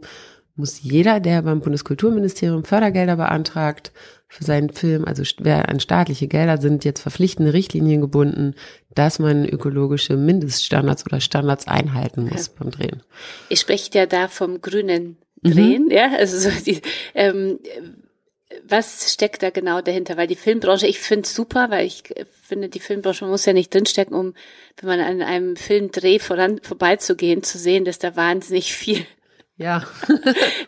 [0.54, 3.92] muss jeder, der beim Bundeskulturministerium Fördergelder beantragt,
[4.32, 8.54] für seinen Film, also wer an staatliche Gelder sind, jetzt verpflichtende Richtlinien gebunden,
[8.94, 12.52] dass man ökologische Mindeststandards oder Standards einhalten muss ja.
[12.58, 13.02] beim Drehen.
[13.50, 15.90] Ich spreche ja da vom grünen Drehen, mhm.
[15.90, 16.80] ja, also so die,
[17.14, 17.58] ähm,
[18.64, 20.16] was steckt da genau dahinter?
[20.16, 22.04] Weil die Filmbranche, ich finde es super, weil ich
[22.42, 24.34] finde, die Filmbranche muss ja nicht drinstecken, um,
[24.78, 29.06] wenn man an einem Filmdreh voran, vorbeizugehen, zu sehen, dass da wahnsinnig viel
[29.56, 29.82] ja.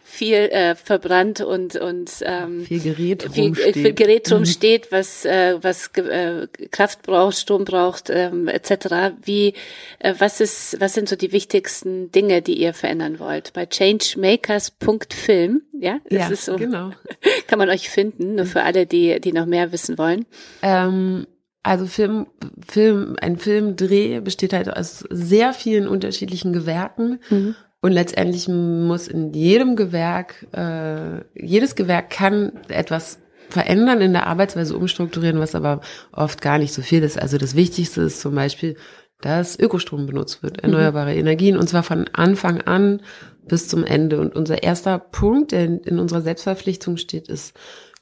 [0.03, 3.75] viel äh, verbrannt und und ähm, viel Gerät viel, rumsteht.
[3.75, 4.37] viel Gerät mhm.
[4.37, 9.15] rumsteht, was äh, was äh, Kraft braucht, Strom braucht ähm, etc.
[9.23, 9.55] Wie
[9.99, 13.53] äh, was ist was sind so die wichtigsten Dinge, die ihr verändern wollt?
[13.53, 16.57] Bei changemakers.film, ja, das ja, ist so.
[16.57, 16.91] Genau.
[17.47, 20.27] Kann man euch finden, nur für alle, die die noch mehr wissen wollen.
[20.63, 21.27] Ähm,
[21.65, 22.27] also Film,
[22.69, 27.21] Film, ein Filmdreh besteht halt aus sehr vielen unterschiedlichen Gewerken.
[27.31, 27.57] Mhm.
[27.85, 33.19] Und letztendlich muss in jedem Gewerk, äh, jedes Gewerk kann etwas
[33.51, 37.21] verändern in der Arbeitsweise, umstrukturieren, was aber oft gar nicht so viel ist.
[37.21, 38.79] Also das Wichtigste ist zum Beispiel,
[39.21, 41.19] dass Ökostrom benutzt wird, erneuerbare mhm.
[41.19, 43.03] Energien, und zwar von Anfang an
[43.47, 44.19] bis zum Ende.
[44.19, 47.55] Und unser erster Punkt, der in unserer Selbstverpflichtung steht, ist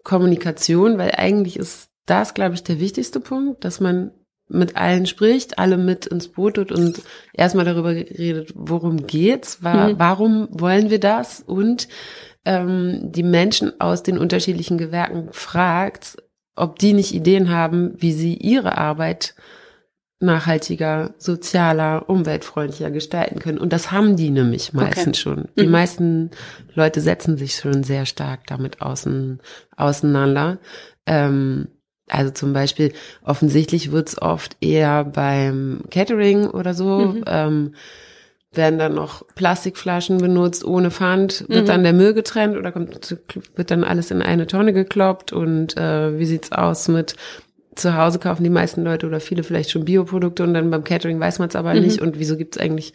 [0.05, 4.13] Kommunikation, weil eigentlich ist das, glaube ich, der wichtigste Punkt, dass man
[4.49, 7.01] mit allen spricht, alle mit ins Boot tut und
[7.33, 9.99] erstmal darüber redet, worum geht's, war, mhm.
[9.99, 11.89] warum wollen wir das und
[12.45, 16.17] ähm, die Menschen aus den unterschiedlichen Gewerken fragt,
[16.55, 19.35] ob die nicht Ideen haben, wie sie ihre Arbeit
[20.23, 23.59] nachhaltiger, sozialer, umweltfreundlicher gestalten können.
[23.59, 25.37] Und das haben die nämlich meistens okay.
[25.37, 25.49] schon.
[25.59, 25.73] Die mhm.
[25.73, 26.31] meisten
[26.75, 29.41] Leute setzen sich schon sehr stark damit außen,
[29.77, 30.59] auseinander.
[31.07, 31.69] Ähm,
[32.13, 32.93] also zum Beispiel,
[33.25, 36.99] offensichtlich wird es oft eher beim Catering oder so.
[36.99, 37.25] Mhm.
[37.27, 37.75] Ähm,
[38.55, 41.67] werden dann noch Plastikflaschen benutzt ohne Pfand, wird mhm.
[41.67, 43.17] dann der Müll getrennt oder kommt,
[43.57, 47.17] wird dann alles in eine Tonne gekloppt und äh, wie sieht's aus mit
[47.75, 51.19] zu Hause kaufen die meisten Leute oder viele vielleicht schon Bioprodukte und dann beim Catering
[51.19, 51.81] weiß man es aber mhm.
[51.81, 52.93] nicht und wieso gibt's eigentlich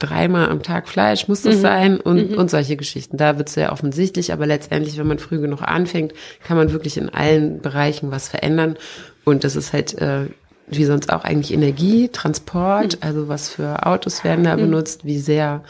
[0.00, 1.60] dreimal am Tag Fleisch, muss das mhm.
[1.60, 2.38] sein und, mhm.
[2.38, 3.16] und solche Geschichten.
[3.16, 6.96] Da wird es sehr offensichtlich, aber letztendlich, wenn man früh genug anfängt, kann man wirklich
[6.96, 8.76] in allen Bereichen was verändern
[9.24, 10.26] und das ist halt äh,
[10.66, 13.06] wie sonst auch eigentlich Energie, Transport, mhm.
[13.06, 14.62] also was für Autos werden da mhm.
[14.62, 15.62] benutzt, wie sehr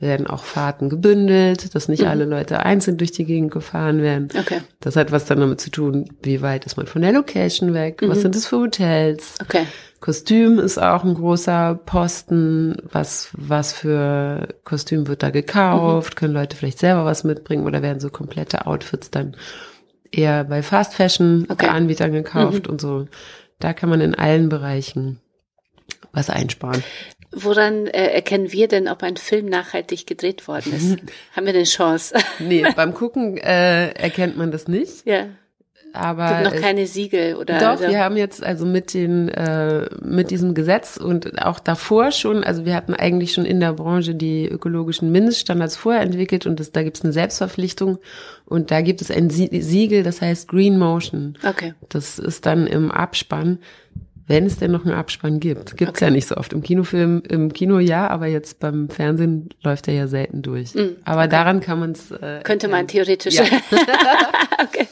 [0.00, 2.08] werden auch Fahrten gebündelt, dass nicht mhm.
[2.08, 4.28] alle Leute einzeln durch die Gegend gefahren werden.
[4.38, 4.60] Okay.
[4.80, 8.02] Das hat was dann damit zu tun, wie weit ist man von der Location weg,
[8.02, 8.10] mhm.
[8.10, 9.34] was sind es für Hotels.
[9.42, 9.66] Okay.
[10.00, 16.18] Kostüm ist auch ein großer Posten, was, was für Kostüm wird da gekauft, mhm.
[16.18, 19.36] können Leute vielleicht selber was mitbringen oder werden so komplette Outfits dann
[20.12, 21.66] eher bei Fast Fashion okay.
[21.66, 22.72] Anbietern gekauft mhm.
[22.72, 23.06] und so.
[23.58, 25.20] Da kann man in allen Bereichen
[26.12, 26.82] was einsparen.
[27.32, 30.98] Woran äh, erkennen wir denn, ob ein Film nachhaltig gedreht worden ist?
[31.36, 32.14] Haben wir eine Chance?
[32.38, 35.06] nee, beim Gucken äh, erkennt man das nicht.
[35.06, 35.26] Ja.
[35.92, 37.58] Aber gibt noch keine Siegel oder?
[37.58, 37.90] Doch, oder?
[37.90, 42.64] wir haben jetzt also mit den äh, mit diesem Gesetz und auch davor schon, also
[42.64, 46.82] wir hatten eigentlich schon in der Branche die ökologischen Mindeststandards vorher entwickelt und das, da
[46.82, 47.98] gibt es eine Selbstverpflichtung
[48.44, 51.36] und da gibt es ein Siegel, das heißt Green Motion.
[51.46, 51.74] Okay.
[51.88, 53.58] Das ist dann im Abspann
[54.28, 55.76] wenn es denn noch einen Abspann gibt.
[55.76, 56.04] Gibt's okay.
[56.04, 56.52] ja nicht so oft.
[56.52, 60.74] Im Kinofilm, im Kino ja, aber jetzt beim Fernsehen läuft er ja selten durch.
[60.74, 61.30] Mm, aber okay.
[61.30, 62.10] daran kann man es.
[62.10, 63.36] Äh, Könnte man theoretisch.
[63.36, 63.44] Ja.
[64.62, 64.86] okay.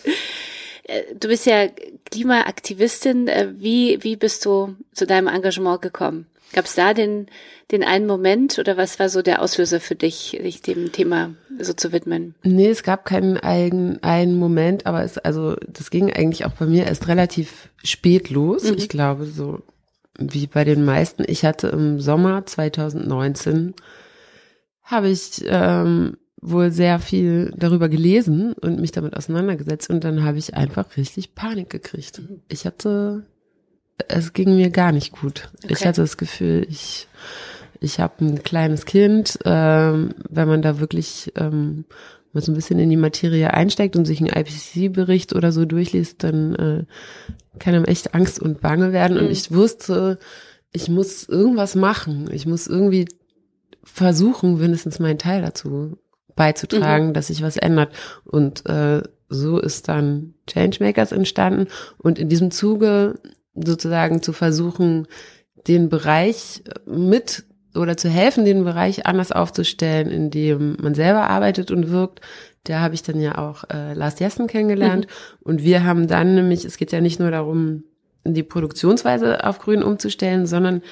[0.87, 1.69] Äh, du bist ja
[2.11, 3.29] Klimaaktivistin.
[3.29, 6.27] Äh, wie, wie bist du zu deinem Engagement gekommen?
[6.53, 7.27] Gab es da den,
[7.73, 11.73] den einen Moment oder was war so der Auslöser für dich, sich dem Thema so
[11.73, 12.35] zu widmen?
[12.45, 16.67] Nee, es gab keinen einen, einen Moment, aber es, also, das ging eigentlich auch bei
[16.67, 18.63] mir erst relativ spät los.
[18.63, 18.77] Mhm.
[18.79, 19.63] Ich glaube, so
[20.19, 21.25] wie bei den meisten.
[21.27, 23.75] Ich hatte im Sommer 2019
[24.83, 30.39] habe ich ähm, wohl sehr viel darüber gelesen und mich damit auseinandergesetzt und dann habe
[30.39, 32.21] ich einfach richtig Panik gekriegt.
[32.21, 32.43] Mhm.
[32.49, 33.25] Ich hatte
[34.09, 35.49] es ging mir gar nicht gut.
[35.65, 35.73] Okay.
[35.73, 37.09] Ich hatte das Gefühl, ich,
[37.81, 39.39] ich habe ein kleines Kind.
[39.45, 41.85] Ähm, wenn man da wirklich ähm,
[42.33, 46.23] mal so ein bisschen in die Materie einsteigt und sich einen IPCC-Bericht oder so durchliest,
[46.23, 46.85] dann äh,
[47.59, 49.17] kann einem echt Angst und Bange werden.
[49.17, 49.25] Mhm.
[49.25, 50.19] Und ich wusste,
[50.73, 52.29] ich muss irgendwas machen.
[52.33, 53.07] Ich muss irgendwie
[53.83, 55.97] versuchen, mindestens meinen Teil dazu
[56.37, 57.13] beizutragen, mhm.
[57.15, 57.93] dass sich was ändert.
[58.25, 61.67] Und äh, so ist dann Changemakers entstanden.
[61.99, 63.19] Und in diesem Zuge
[63.55, 65.09] sozusagen zu versuchen,
[65.67, 67.45] den Bereich mit
[67.75, 72.21] oder zu helfen, den Bereich anders aufzustellen, in dem man selber arbeitet und wirkt.
[72.65, 75.07] Da habe ich dann ja auch äh, Lars Jessen kennengelernt.
[75.07, 75.41] Mhm.
[75.43, 77.85] Und wir haben dann nämlich, es geht ja nicht nur darum,
[78.25, 80.83] die Produktionsweise auf Grün umzustellen, sondern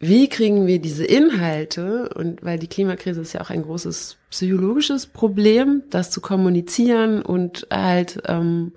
[0.00, 5.06] wie kriegen wir diese Inhalte, und weil die Klimakrise ist ja auch ein großes psychologisches
[5.06, 8.72] Problem, das zu kommunizieren und halt ähm,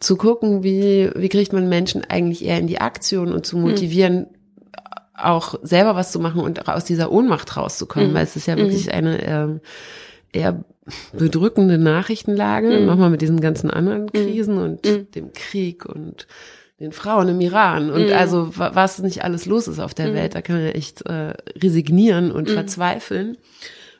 [0.00, 3.62] zu gucken, wie, wie kriegt man Menschen eigentlich eher in die Aktion und zu hm.
[3.62, 4.26] motivieren, mhm.
[5.14, 8.14] auch selber was zu machen und aus dieser Ohnmacht rauszukommen, mhm.
[8.14, 8.92] weil es ist ja wirklich mhm.
[8.92, 9.60] eine
[10.32, 10.64] äh, eher
[11.12, 12.86] bedrückende Nachrichtenlage, mhm.
[12.86, 14.12] nochmal mit diesen ganzen anderen hm.
[14.12, 15.10] Krisen und hm.
[15.12, 16.26] dem Krieg und
[16.80, 20.40] den Frauen im Iran und also was nicht alles los ist auf der Welt, da
[20.40, 23.36] kann man ja echt äh, resignieren und verzweifeln.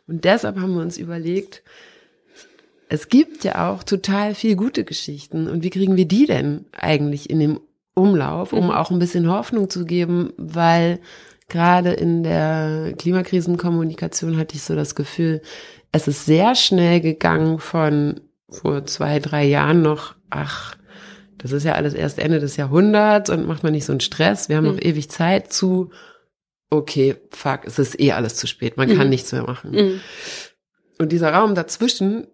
[0.07, 1.63] Und deshalb haben wir uns überlegt,
[2.89, 5.47] es gibt ja auch total viel gute Geschichten.
[5.47, 7.61] Und wie kriegen wir die denn eigentlich in dem
[7.95, 8.71] Umlauf, um mhm.
[8.71, 10.99] auch ein bisschen Hoffnung zu geben, weil
[11.49, 15.43] gerade in der Klimakrisenkommunikation hatte ich so das Gefühl,
[15.93, 20.77] es ist sehr schnell gegangen von vor zwei, drei Jahren noch, ach,
[21.43, 24.49] das ist ja alles erst Ende des Jahrhunderts und macht man nicht so einen Stress,
[24.49, 24.75] wir haben mhm.
[24.77, 25.91] noch ewig Zeit zu,
[26.71, 28.97] okay, fuck, es ist eh alles zu spät, man mhm.
[28.97, 29.71] kann nichts mehr machen.
[29.71, 30.01] Mhm.
[30.99, 32.27] Und dieser Raum dazwischen,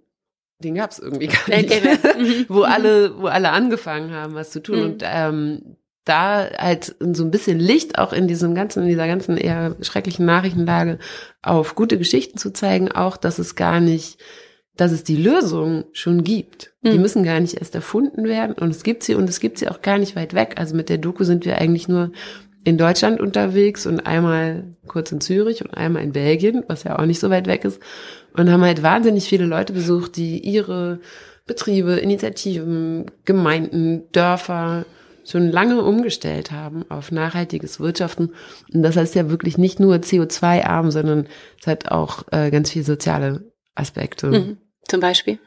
[0.59, 1.71] den gab's irgendwie gar nicht,
[2.19, 2.47] mhm.
[2.49, 4.79] wo alle, wo alle angefangen haben, was zu tun.
[4.79, 4.85] Mhm.
[4.85, 9.37] Und ähm, da halt so ein bisschen Licht auch in diesem ganzen, in dieser ganzen
[9.37, 10.99] eher schrecklichen Nachrichtenlage
[11.43, 14.19] auf gute Geschichten zu zeigen, auch, dass es gar nicht,
[14.77, 16.75] dass es die Lösung schon gibt.
[16.83, 16.91] Mhm.
[16.93, 19.69] Die müssen gar nicht erst erfunden werden und es gibt sie und es gibt sie
[19.69, 20.55] auch gar nicht weit weg.
[20.57, 22.13] Also mit der Doku sind wir eigentlich nur
[22.65, 27.07] in Deutschland unterwegs und einmal kurz in Zürich und einmal in Belgien, was ja auch
[27.07, 27.81] nicht so weit weg ist
[28.35, 31.01] und haben halt wahnsinnig viele Leute besucht, die ihre
[31.47, 34.85] Betriebe, Initiativen, Gemeinden, Dörfer
[35.25, 38.33] schon lange umgestellt haben auf nachhaltiges Wirtschaften.
[38.73, 41.27] Und das heißt ja wirklich nicht nur CO2-arm, sondern
[41.61, 44.27] es hat auch äh, ganz viele soziale Aspekte.
[44.29, 44.57] Mhm.
[44.89, 45.39] Zum Beispiel?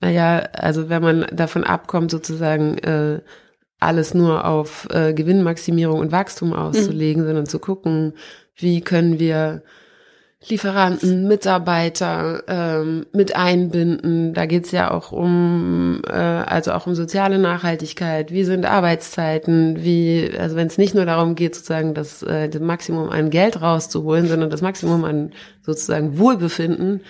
[0.00, 3.20] Naja, also wenn man davon abkommt, sozusagen äh,
[3.80, 7.26] alles nur auf äh, Gewinnmaximierung und Wachstum auszulegen, mhm.
[7.26, 8.14] sondern zu gucken,
[8.56, 9.62] wie können wir
[10.48, 14.34] Lieferanten, Mitarbeiter ähm, mit einbinden.
[14.34, 18.30] Da geht's ja auch um, äh, also auch um soziale Nachhaltigkeit.
[18.30, 19.82] Wie sind Arbeitszeiten?
[19.82, 23.62] Wie, also wenn es nicht nur darum geht, sozusagen das, äh, das Maximum an Geld
[23.62, 27.00] rauszuholen, sondern das Maximum an sozusagen Wohlbefinden,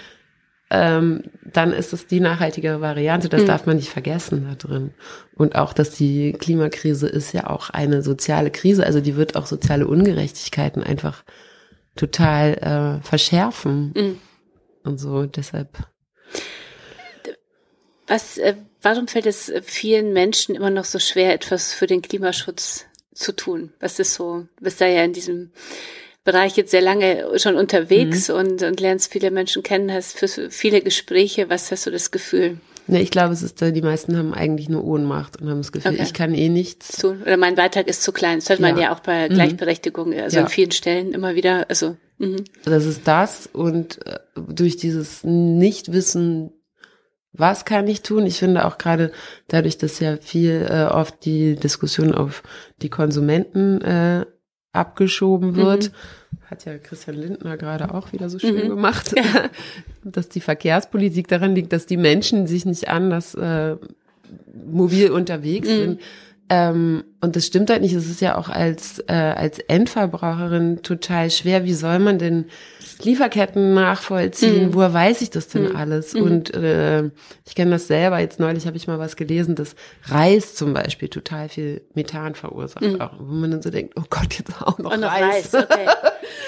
[0.74, 3.28] ähm, dann ist es die nachhaltigere Variante.
[3.28, 3.46] Das mhm.
[3.46, 4.92] darf man nicht vergessen da drin.
[5.36, 8.84] Und auch, dass die Klimakrise ist ja auch eine soziale Krise.
[8.84, 11.22] Also die wird auch soziale Ungerechtigkeiten einfach
[11.94, 13.92] total äh, verschärfen.
[13.96, 14.18] Mhm.
[14.82, 15.78] Und so, deshalb.
[18.08, 22.86] Was, äh, warum fällt es vielen Menschen immer noch so schwer, etwas für den Klimaschutz
[23.14, 23.72] zu tun?
[23.78, 25.52] Was ist so, bist da ja in diesem
[26.24, 28.34] Bereich jetzt sehr lange schon unterwegs mhm.
[28.34, 31.50] und, und lernst viele Menschen kennen, hast für viele Gespräche.
[31.50, 32.58] Was hast du das Gefühl?
[32.86, 35.92] Ne, ich glaube, es ist, die meisten haben eigentlich nur Ohnmacht und haben das Gefühl,
[35.92, 36.02] okay.
[36.02, 37.22] ich kann eh nichts tun.
[37.22, 38.40] Oder mein Beitrag ist zu klein.
[38.40, 38.68] Das hört ja.
[38.68, 39.34] man ja auch bei mhm.
[39.34, 40.42] Gleichberechtigung, also ja.
[40.44, 41.66] an vielen Stellen immer wieder.
[41.70, 42.44] Also mhm.
[42.64, 46.52] das ist das und äh, durch dieses Nichtwissen,
[47.32, 48.26] was kann ich tun?
[48.26, 49.12] Ich finde auch gerade
[49.48, 52.42] dadurch, dass ja viel äh, oft die Diskussion auf
[52.82, 54.26] die Konsumenten äh,
[54.74, 55.90] abgeschoben wird.
[55.90, 55.94] Mhm
[56.54, 58.68] hat ja Christian Lindner gerade auch wieder so schön mhm.
[58.68, 59.50] gemacht, ja.
[60.04, 63.76] dass die Verkehrspolitik daran liegt, dass die Menschen sich nicht anders äh,
[64.66, 65.76] mobil unterwegs mhm.
[65.76, 66.00] sind.
[66.48, 67.94] Ähm, und das stimmt halt nicht.
[67.94, 71.64] Es ist ja auch als, äh, als Endverbraucherin total schwer.
[71.64, 72.46] Wie soll man denn
[73.02, 74.68] Lieferketten nachvollziehen.
[74.68, 74.74] Mhm.
[74.74, 75.76] Woher weiß ich das denn mhm.
[75.76, 76.14] alles?
[76.14, 76.22] Mhm.
[76.22, 77.04] Und äh,
[77.46, 78.18] ich kenne das selber.
[78.18, 82.82] Jetzt neulich habe ich mal was gelesen, dass Reis zum Beispiel total viel Methan verursacht.
[82.82, 83.00] Mhm.
[83.00, 85.54] Auch, wo man dann so denkt, oh Gott, jetzt auch noch, noch Reis.
[85.54, 85.64] Reis.
[85.64, 85.86] Okay.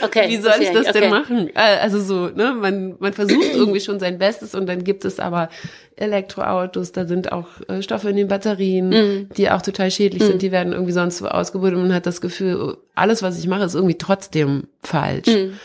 [0.02, 0.28] okay.
[0.28, 1.00] Wie soll ich das okay.
[1.00, 1.50] denn machen?
[1.54, 5.18] Äh, also so, ne, man, man versucht irgendwie schon sein Bestes und dann gibt es
[5.18, 5.48] aber
[5.96, 9.28] Elektroautos, da sind auch äh, Stoffe in den Batterien, mhm.
[9.36, 10.26] die auch total schädlich mhm.
[10.26, 13.64] sind, die werden irgendwie sonst so ausgebrütet und hat das Gefühl, alles, was ich mache,
[13.64, 15.28] ist irgendwie trotzdem falsch.
[15.28, 15.58] Mhm.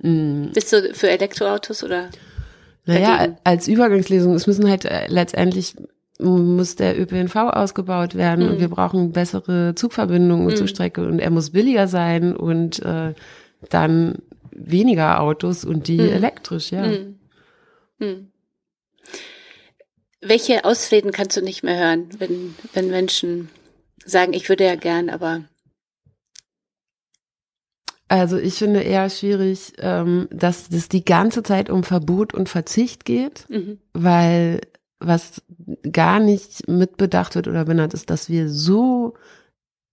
[0.00, 0.50] Mhm.
[0.52, 2.08] Bist du für Elektroautos oder?
[2.86, 3.38] Naja, dagegen?
[3.44, 5.74] als Übergangslesung, es müssen halt äh, letztendlich
[6.20, 8.52] muss der ÖPNV ausgebaut werden mhm.
[8.52, 10.56] und wir brauchen bessere Zugverbindungen mhm.
[10.56, 13.14] zur Strecke und er muss billiger sein und äh,
[13.70, 14.16] dann
[14.50, 16.08] weniger Autos und die mhm.
[16.08, 16.90] elektrisch, ja.
[20.20, 23.50] Welche Ausreden kannst du nicht mehr hören, wenn, wenn Menschen
[24.08, 25.44] sagen, ich würde ja gern, aber
[28.08, 33.04] also ich finde eher schwierig, ähm, dass das die ganze Zeit um Verbot und Verzicht
[33.04, 33.78] geht, mhm.
[33.92, 34.62] weil
[34.98, 35.42] was
[35.92, 39.14] gar nicht mitbedacht wird oder benannt ist, dass wir so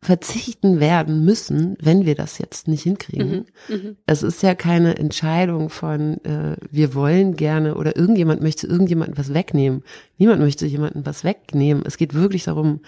[0.02, 3.48] verzichten werden müssen, wenn wir das jetzt nicht hinkriegen.
[3.68, 3.76] Mhm.
[3.76, 3.98] Mhm.
[4.06, 9.34] Es ist ja keine Entscheidung von, äh, wir wollen gerne oder irgendjemand möchte irgendjemandem was
[9.34, 9.84] wegnehmen.
[10.18, 11.84] Niemand möchte jemandem was wegnehmen.
[11.86, 12.82] Es geht wirklich darum,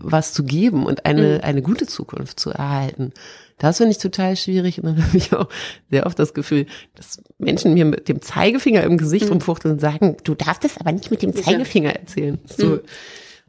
[0.00, 1.40] was zu geben und eine, mhm.
[1.42, 3.12] eine gute Zukunft zu erhalten.
[3.58, 5.48] Das finde ich total schwierig und dann habe ich auch
[5.90, 9.32] sehr oft das Gefühl, dass Menschen mir mit dem Zeigefinger im Gesicht mhm.
[9.32, 12.38] rumfuchteln und sagen, du darfst es aber nicht mit dem Zeigefinger erzählen.
[12.46, 12.80] So, mhm.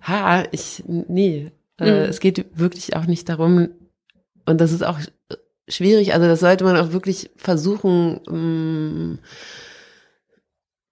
[0.02, 2.10] ha, ich, nee, äh, mhm.
[2.10, 3.70] es geht wirklich auch nicht darum,
[4.46, 5.00] und das ist auch
[5.68, 9.20] schwierig, also das sollte man auch wirklich versuchen, mh, mm,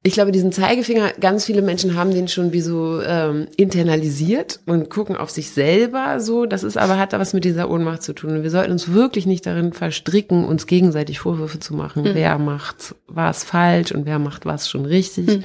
[0.07, 4.89] ich glaube, diesen Zeigefinger, ganz viele Menschen haben den schon wie so ähm, internalisiert und
[4.89, 6.45] gucken auf sich selber so.
[6.45, 8.37] Das ist aber, hat da was mit dieser Ohnmacht zu tun.
[8.37, 12.03] Und wir sollten uns wirklich nicht darin verstricken, uns gegenseitig Vorwürfe zu machen.
[12.03, 12.11] Mhm.
[12.13, 15.27] Wer macht was falsch und wer macht was schon richtig.
[15.27, 15.43] Mhm.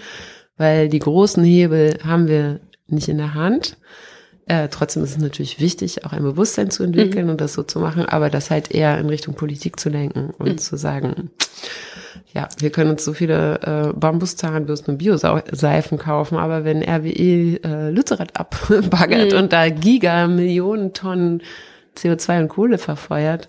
[0.56, 3.76] Weil die großen Hebel haben wir nicht in der Hand.
[4.46, 7.32] Äh, trotzdem ist es natürlich wichtig, auch ein Bewusstsein zu entwickeln mhm.
[7.32, 10.48] und das so zu machen, aber das halt eher in Richtung Politik zu lenken und
[10.48, 10.58] mhm.
[10.58, 11.30] zu sagen,
[12.34, 17.90] ja, wir können uns so viele äh, Bambuszahnbürsten und Bioseifen kaufen, aber wenn RWE äh,
[17.90, 19.38] Lützerath abbaggert mhm.
[19.38, 21.42] und da Giga, Millionen Tonnen
[21.96, 23.48] CO2 und Kohle verfeuert,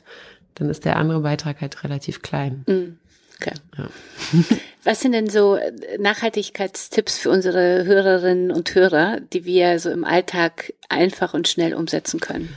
[0.56, 2.64] dann ist der andere Beitrag halt relativ klein.
[2.68, 2.98] Mhm.
[3.40, 3.56] Okay.
[3.78, 3.90] Ja.
[4.84, 5.58] Was sind denn so
[5.98, 12.20] Nachhaltigkeitstipps für unsere Hörerinnen und Hörer, die wir so im Alltag einfach und schnell umsetzen
[12.20, 12.50] können?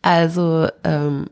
[0.00, 1.26] Also ähm,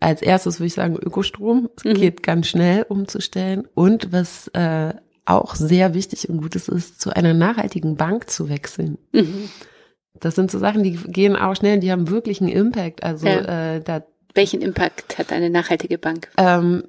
[0.00, 1.68] als erstes würde ich sagen Ökostrom.
[1.76, 1.94] Es mhm.
[1.94, 3.68] geht ganz schnell umzustellen.
[3.74, 4.94] Und was äh,
[5.24, 8.98] auch sehr wichtig und gut ist, ist, zu einer nachhaltigen Bank zu wechseln.
[9.12, 9.48] Mhm.
[10.14, 13.04] Das sind so Sachen, die gehen auch schnell, die haben wirklich einen Impact.
[13.04, 13.76] Also ja.
[13.76, 14.02] äh, da
[14.34, 16.28] welchen Impact hat eine nachhaltige Bank?
[16.36, 16.84] Ähm,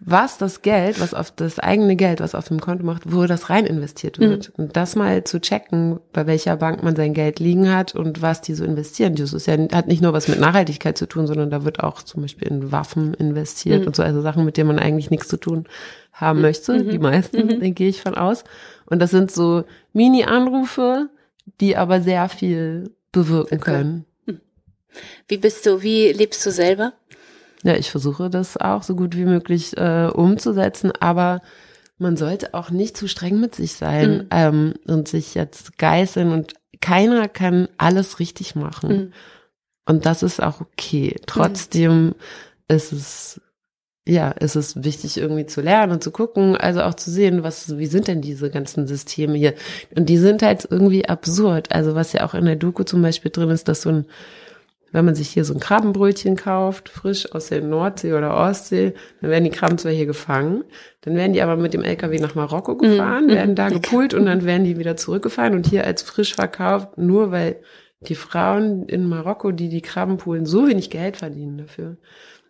[0.00, 3.48] was das Geld, was auf das eigene Geld, was auf dem Konto macht, wo das
[3.48, 4.50] rein investiert wird.
[4.50, 4.64] Mhm.
[4.64, 8.42] Und das mal zu checken, bei welcher Bank man sein Geld liegen hat und was
[8.42, 9.14] die so investieren.
[9.14, 12.02] Das ist ja, hat nicht nur was mit Nachhaltigkeit zu tun, sondern da wird auch
[12.02, 13.86] zum Beispiel in Waffen investiert mhm.
[13.88, 15.64] und so, also Sachen, mit denen man eigentlich nichts zu tun
[16.12, 16.42] haben mhm.
[16.42, 16.84] möchte.
[16.84, 17.60] Die meisten, mhm.
[17.60, 18.44] den gehe ich von aus.
[18.86, 19.64] Und das sind so
[19.94, 21.08] Mini-Anrufe,
[21.60, 23.70] die aber sehr viel bewirken okay.
[23.70, 24.04] können.
[24.26, 24.40] Hm.
[25.28, 26.92] Wie bist du, wie lebst du selber?
[27.64, 31.40] Ja, ich versuche das auch so gut wie möglich äh, umzusetzen, aber
[31.98, 34.26] man sollte auch nicht zu streng mit sich sein mhm.
[34.30, 38.96] ähm, und sich jetzt geißeln und keiner kann alles richtig machen.
[38.96, 39.12] Mhm.
[39.86, 41.16] Und das ist auch okay.
[41.26, 42.14] Trotzdem mhm.
[42.68, 43.40] ist es
[44.06, 47.78] ja, ist es wichtig irgendwie zu lernen und zu gucken, also auch zu sehen, was,
[47.78, 49.54] wie sind denn diese ganzen Systeme hier?
[49.96, 51.72] Und die sind halt irgendwie absurd.
[51.72, 54.04] Also was ja auch in der Doku zum Beispiel drin ist, dass so ein
[54.94, 59.30] wenn man sich hier so ein Krabbenbrötchen kauft, frisch aus der Nordsee oder Ostsee, dann
[59.30, 60.62] werden die Krabben zwar hier gefangen,
[61.00, 62.78] dann werden die aber mit dem LKW nach Marokko mhm.
[62.78, 63.30] gefahren, mhm.
[63.30, 67.32] werden da gepult und dann werden die wieder zurückgefahren und hier als frisch verkauft, nur
[67.32, 67.56] weil
[68.02, 71.96] die Frauen in Marokko, die die Krabben poolen, so wenig Geld verdienen dafür.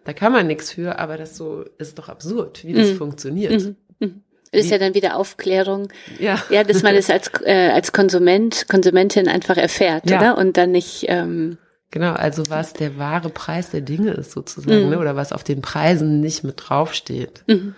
[0.05, 2.97] Da kann man nichts für, aber das so ist doch absurd, wie das mhm.
[2.97, 3.75] funktioniert.
[4.01, 4.23] Mhm.
[4.53, 5.89] Das ist ja dann wieder Aufklärung,
[6.21, 10.19] ja, ja dass man es als äh, als Konsument Konsumentin einfach erfährt, ja.
[10.19, 11.57] oder und dann nicht ähm,
[11.95, 14.91] Genau, also was der wahre Preis der Dinge ist sozusagen, mhm.
[14.91, 14.99] ne?
[14.99, 17.45] oder was auf den Preisen nicht mit draufsteht.
[17.47, 17.77] Mhm.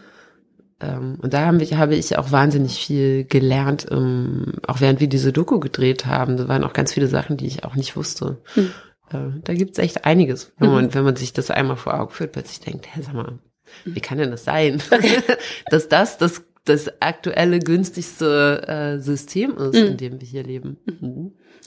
[0.80, 5.08] Ähm, und da haben wir, habe ich auch wahnsinnig viel gelernt, ähm, auch während wir
[5.10, 6.38] diese Doku gedreht haben.
[6.38, 8.38] Da waren auch ganz viele Sachen, die ich auch nicht wusste.
[8.54, 8.70] Mhm.
[9.10, 10.94] Äh, da gibt's echt einiges, wenn man, mhm.
[10.94, 13.38] wenn man sich das einmal vor Augen führt, plötzlich denkt, hä, sag mal,
[13.84, 14.82] wie kann denn das sein,
[15.70, 19.96] dass das das das aktuelle günstigste äh, System ist, in mhm.
[19.98, 20.78] dem wir hier leben.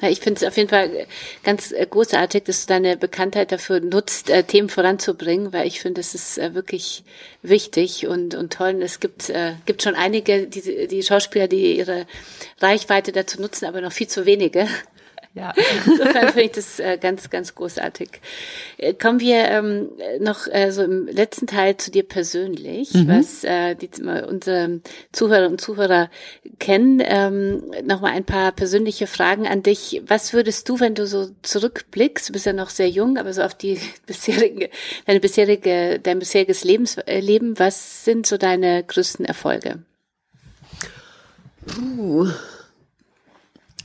[0.01, 1.07] Ja, ich finde es auf jeden Fall
[1.43, 5.99] ganz äh, großartig, dass du deine Bekanntheit dafür nutzt, äh, Themen voranzubringen, weil ich finde,
[5.99, 7.03] es ist äh, wirklich
[7.41, 8.75] wichtig und, und toll.
[8.75, 12.07] Und es gibt, äh, gibt schon einige, die, die Schauspieler, die ihre
[12.61, 14.67] Reichweite dazu nutzen, aber noch viel zu wenige.
[15.35, 15.53] Ja.
[15.85, 18.09] Insofern finde ich das äh, ganz, ganz großartig.
[18.77, 23.07] Äh, kommen wir ähm, noch äh, so im letzten Teil zu dir persönlich, mhm.
[23.07, 23.89] was äh, die,
[24.27, 26.09] unsere Zuhörer und Zuhörer
[26.57, 27.01] kennen.
[27.03, 30.01] Ähm, Nochmal ein paar persönliche Fragen an dich.
[30.07, 33.43] Was würdest du, wenn du so zurückblickst, du bist ja noch sehr jung, aber so
[33.43, 34.69] auf die bisherige,
[35.05, 39.83] deine bisherige, dein bisheriges Lebens, äh, Leben, was sind so deine größten Erfolge?
[41.67, 42.29] Puh.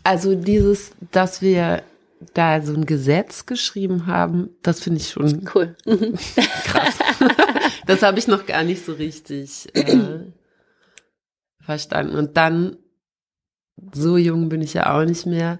[0.05, 1.83] Also dieses, dass wir
[2.33, 5.75] da so ein Gesetz geschrieben haben, das finde ich schon cool.
[6.65, 6.99] Krass.
[7.87, 10.21] das habe ich noch gar nicht so richtig äh,
[11.61, 12.17] verstanden.
[12.17, 12.77] Und dann,
[13.93, 15.59] so jung bin ich ja auch nicht mehr,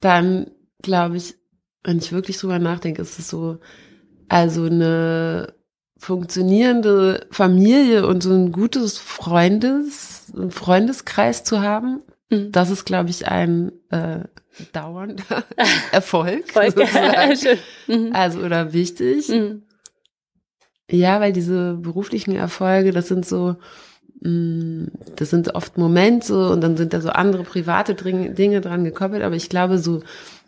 [0.00, 1.34] dann glaube ich,
[1.84, 3.58] wenn ich wirklich drüber nachdenke, ist es so,
[4.28, 5.54] also eine
[5.98, 12.02] funktionierende Familie und so ein gutes Freundes, Freundeskreis zu haben,
[12.32, 12.50] Mhm.
[12.50, 14.20] Das ist, glaube ich, ein äh,
[14.72, 15.44] dauernder
[15.92, 16.44] Erfolg.
[17.86, 18.10] mhm.
[18.12, 19.28] Also oder wichtig.
[19.28, 19.62] Mhm.
[20.90, 23.56] Ja, weil diese beruflichen Erfolge, das sind so,
[24.20, 29.22] mm, das sind oft Momente und dann sind da so andere private Dinge dran gekoppelt.
[29.22, 30.00] Aber ich glaube, so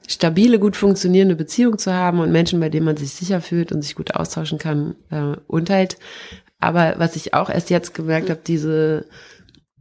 [0.06, 3.82] stabile, gut funktionierende Beziehungen zu haben und Menschen, bei denen man sich sicher fühlt und
[3.82, 5.98] sich gut austauschen kann äh, und halt.
[6.60, 8.32] Aber was ich auch erst jetzt gemerkt mhm.
[8.32, 9.06] habe, diese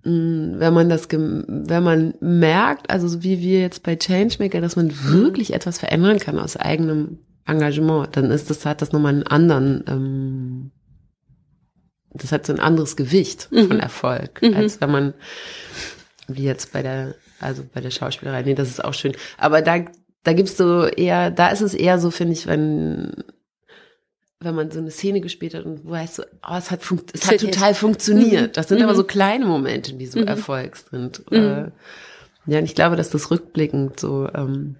[0.06, 4.91] wenn man das, wenn man merkt, also so wie wir jetzt bei Changemaker, dass man
[5.06, 9.84] wirklich etwas verändern kann aus eigenem Engagement, dann ist das, hat das nochmal einen anderen,
[9.88, 10.72] ähm,
[12.14, 13.68] das hat so ein anderes Gewicht mhm.
[13.68, 14.54] von Erfolg, mhm.
[14.56, 15.14] als wenn man,
[16.28, 19.14] wie jetzt bei der, also bei der Schauspielerei, nee, das ist auch schön.
[19.38, 19.86] Aber da,
[20.24, 23.14] da gibt's so eher, da ist es eher so, finde ich, wenn
[24.44, 26.82] wenn man so eine Szene gespielt hat und wo heißt so, oh, es hat,
[27.14, 28.50] es hat total funktioniert.
[28.50, 28.54] Mhm.
[28.54, 28.86] Das sind mhm.
[28.86, 30.28] aber so kleine Momente, die so mhm.
[30.28, 31.24] Erfolg sind.
[31.32, 31.38] Mhm.
[31.38, 31.72] Äh,
[32.46, 34.76] ja, und ich glaube, dass das rückblickend so, ähm,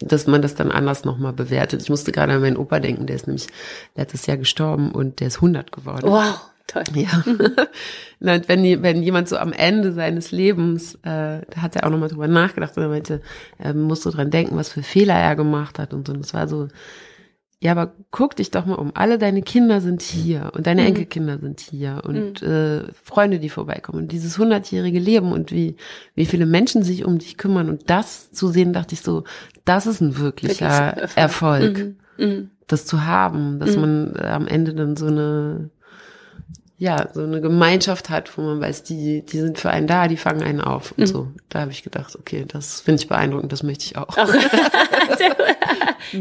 [0.00, 1.82] dass man das dann anders nochmal bewertet.
[1.82, 3.46] Ich musste gerade an meinen Opa denken, der ist nämlich
[3.94, 6.10] letztes Jahr gestorben und der ist 100 geworden.
[6.10, 6.40] Wow.
[6.66, 6.84] Toll.
[6.94, 7.24] Ja.
[7.26, 12.08] und wenn, wenn jemand so am Ende seines Lebens, äh, da hat er auch nochmal
[12.08, 13.22] drüber nachgedacht und er meinte,
[13.58, 16.12] er musste dran denken, was für Fehler er gemacht hat und so.
[16.12, 16.68] Und das war so,
[17.62, 18.92] ja, aber guck dich doch mal um.
[18.94, 20.88] Alle deine Kinder sind hier und deine mhm.
[20.88, 22.48] Enkelkinder sind hier und mhm.
[22.48, 24.04] äh, Freunde, die vorbeikommen.
[24.04, 25.76] Und dieses hundertjährige Leben und wie,
[26.14, 27.68] wie viele Menschen sich um dich kümmern.
[27.68, 29.24] Und das zu sehen, dachte ich so,
[29.66, 31.96] das ist ein wirklicher Erfolg.
[32.16, 32.26] Mhm.
[32.26, 32.50] mhm.
[32.66, 33.80] Das zu haben, dass mhm.
[33.80, 35.70] man am Ende dann so eine
[36.80, 40.16] ja, so eine Gemeinschaft hat, wo man weiß, die, die sind für einen da, die
[40.16, 41.06] fangen einen auf und mhm.
[41.06, 41.28] so.
[41.50, 44.16] Da habe ich gedacht, okay, das finde ich beeindruckend, das möchte ich auch.
[44.16, 44.32] auch.
[44.32, 44.40] Mhm.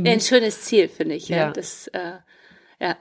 [0.05, 1.29] Ja, ein schönes Ziel, finde ich.
[1.29, 1.37] Ja.
[1.37, 1.51] ja.
[1.51, 2.11] Das, äh,
[2.79, 2.97] ja.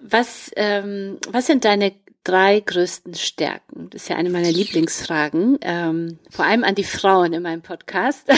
[0.00, 1.92] Was, ähm, was sind deine
[2.24, 3.90] drei größten Stärken?
[3.90, 5.58] Das ist ja eine meiner Lieblingsfragen.
[5.60, 8.28] Ähm, vor allem an die Frauen in meinem Podcast.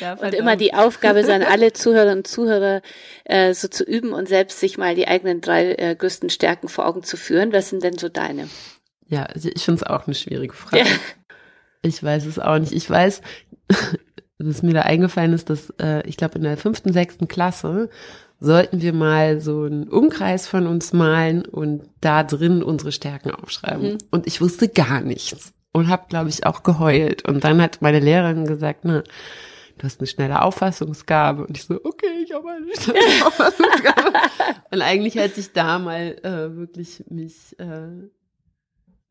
[0.00, 2.82] Ja, und immer die Aufgabe sein, alle Zuhörerinnen und Zuhörer
[3.24, 6.86] äh, so zu üben und selbst sich mal die eigenen drei äh, größten Stärken vor
[6.86, 7.52] Augen zu führen.
[7.52, 8.48] Was sind denn so deine?
[9.08, 10.84] Ja, also ich finde es auch eine schwierige Frage.
[10.84, 10.90] Ja.
[11.82, 12.72] Ich weiß es auch nicht.
[12.72, 13.20] Ich weiß,
[14.38, 17.90] was mir da eingefallen ist, dass äh, ich glaube in der fünften, sechsten Klasse
[18.38, 23.92] sollten wir mal so einen Umkreis von uns malen und da drin unsere Stärken aufschreiben.
[23.92, 23.98] Mhm.
[24.10, 27.26] Und ich wusste gar nichts und habe, glaube ich, auch geheult.
[27.26, 29.04] Und dann hat meine Lehrerin gesagt, na,
[29.78, 31.46] du hast eine schnelle Auffassungsgabe.
[31.46, 34.12] Und ich so, okay, ich habe eine schnelle Auffassungsgabe.
[34.70, 38.08] und eigentlich hätte ich da mal äh, wirklich mich äh,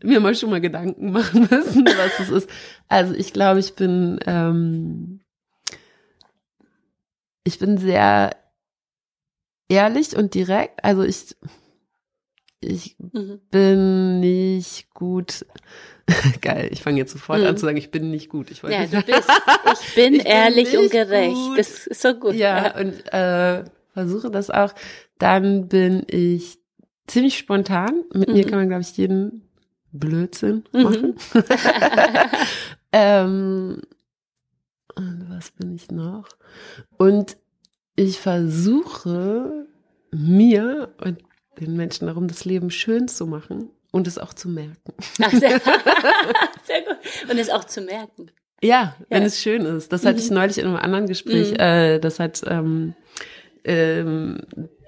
[0.03, 2.49] mir mal schon mal Gedanken machen müssen, was es ist.
[2.88, 5.22] Also ich glaube, ich bin ähm,
[7.43, 8.36] ich bin sehr
[9.70, 10.84] ehrlich und direkt.
[10.84, 11.36] Also ich
[12.66, 13.39] ich mhm.
[13.51, 15.45] bin nicht gut.
[16.41, 17.47] Geil, ich fange jetzt sofort mhm.
[17.47, 18.51] an zu sagen, ich bin nicht gut.
[18.51, 18.93] Ich ja, nicht.
[18.93, 19.30] du bist,
[19.74, 21.36] ich bin ich ehrlich bin und gerecht.
[21.36, 21.59] Gut.
[21.59, 22.36] Das ist so gut.
[22.36, 22.80] Ja, ja.
[22.80, 23.63] und äh,
[23.93, 24.74] versuche das auch.
[25.18, 26.59] Dann bin ich
[27.07, 28.03] ziemlich spontan.
[28.13, 28.36] Mit mhm.
[28.36, 29.49] mir kann man, glaube ich, jeden
[29.91, 30.84] Blödsinn mhm.
[30.84, 31.16] machen.
[32.91, 33.82] ähm,
[34.95, 36.28] und was bin ich noch?
[36.97, 37.38] Und
[37.95, 39.68] ich versuche
[40.11, 41.20] mir und
[41.60, 44.93] den Menschen darum, das Leben schön zu machen und es auch zu merken.
[45.22, 45.60] Ach, sehr,
[46.64, 46.97] sehr, gut.
[47.30, 48.32] Und es auch zu merken.
[48.62, 49.28] Ja, wenn ja.
[49.28, 49.91] es schön ist.
[49.91, 50.36] Das hatte ich mhm.
[50.36, 51.51] neulich in einem anderen Gespräch.
[51.51, 51.60] Mhm.
[51.60, 52.93] Äh, das hat ähm,
[53.64, 54.39] ähm,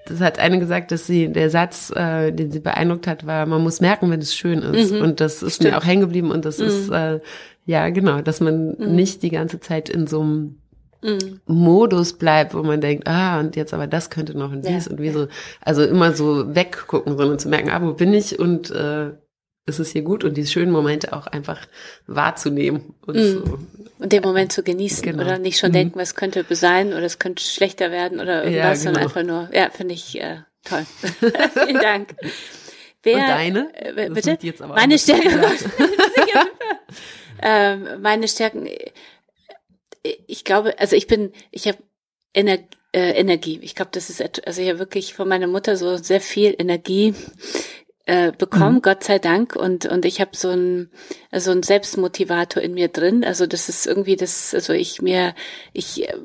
[0.08, 3.62] das hat eine gesagt, dass sie der Satz, äh, den sie beeindruckt hat, war, man
[3.62, 4.92] muss merken, wenn es schön ist.
[4.92, 5.02] Mhm.
[5.02, 5.72] Und das ist Stimmt.
[5.72, 6.66] mir auch hängen geblieben und das mhm.
[6.66, 7.20] ist äh,
[7.66, 8.94] ja genau, dass man mhm.
[8.94, 10.58] nicht die ganze Zeit in so einem
[11.02, 11.40] mhm.
[11.46, 14.92] Modus bleibt, wo man denkt, ah, und jetzt aber das könnte noch und dies ja.
[14.92, 15.28] und wie so.
[15.60, 19.10] Also immer so weggucken, sondern zu merken, ah, wo bin ich und äh,
[19.66, 21.60] ist es hier gut und die schönen Momente auch einfach
[22.06, 23.32] wahrzunehmen und mhm.
[23.44, 23.58] so.
[23.98, 25.24] Und den Moment zu genießen genau.
[25.24, 25.74] oder nicht schon mhm.
[25.74, 29.00] denken, was könnte sein oder es könnte schlechter werden oder irgendwas, ja, genau.
[29.00, 30.86] sondern einfach nur, ja, finde ich äh, toll.
[31.66, 32.14] Vielen Dank.
[33.02, 33.70] Wer, und deine?
[33.74, 34.38] Äh, bitte?
[34.66, 35.30] meine Stärken.
[37.42, 38.68] ähm, meine Stärken.
[40.26, 41.78] Ich glaube, also ich bin, ich habe
[42.32, 42.58] Ener
[42.92, 43.58] äh, Energie.
[43.62, 47.14] Ich glaube, das ist, also ich habe wirklich von meiner Mutter so sehr viel Energie
[48.06, 48.82] äh, bekommen, mhm.
[48.82, 49.54] Gott sei Dank.
[49.56, 50.90] Und, und ich habe so ein,
[51.34, 53.24] so ein Selbstmotivator in mir drin.
[53.24, 55.34] Also das ist irgendwie das, also ich mir,
[55.72, 56.16] ich, äh,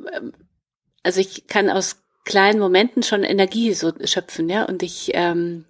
[1.03, 4.63] also ich kann aus kleinen Momenten schon Energie so schöpfen, ja.
[4.63, 5.65] Und ich, ähm,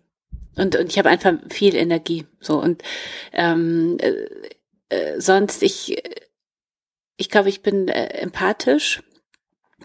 [0.56, 2.28] und, und ich habe einfach viel Energie.
[2.40, 2.84] So und
[3.32, 4.28] ähm, äh,
[4.90, 5.98] äh, sonst, ich,
[7.24, 9.02] ich glaube, ich bin äh, empathisch.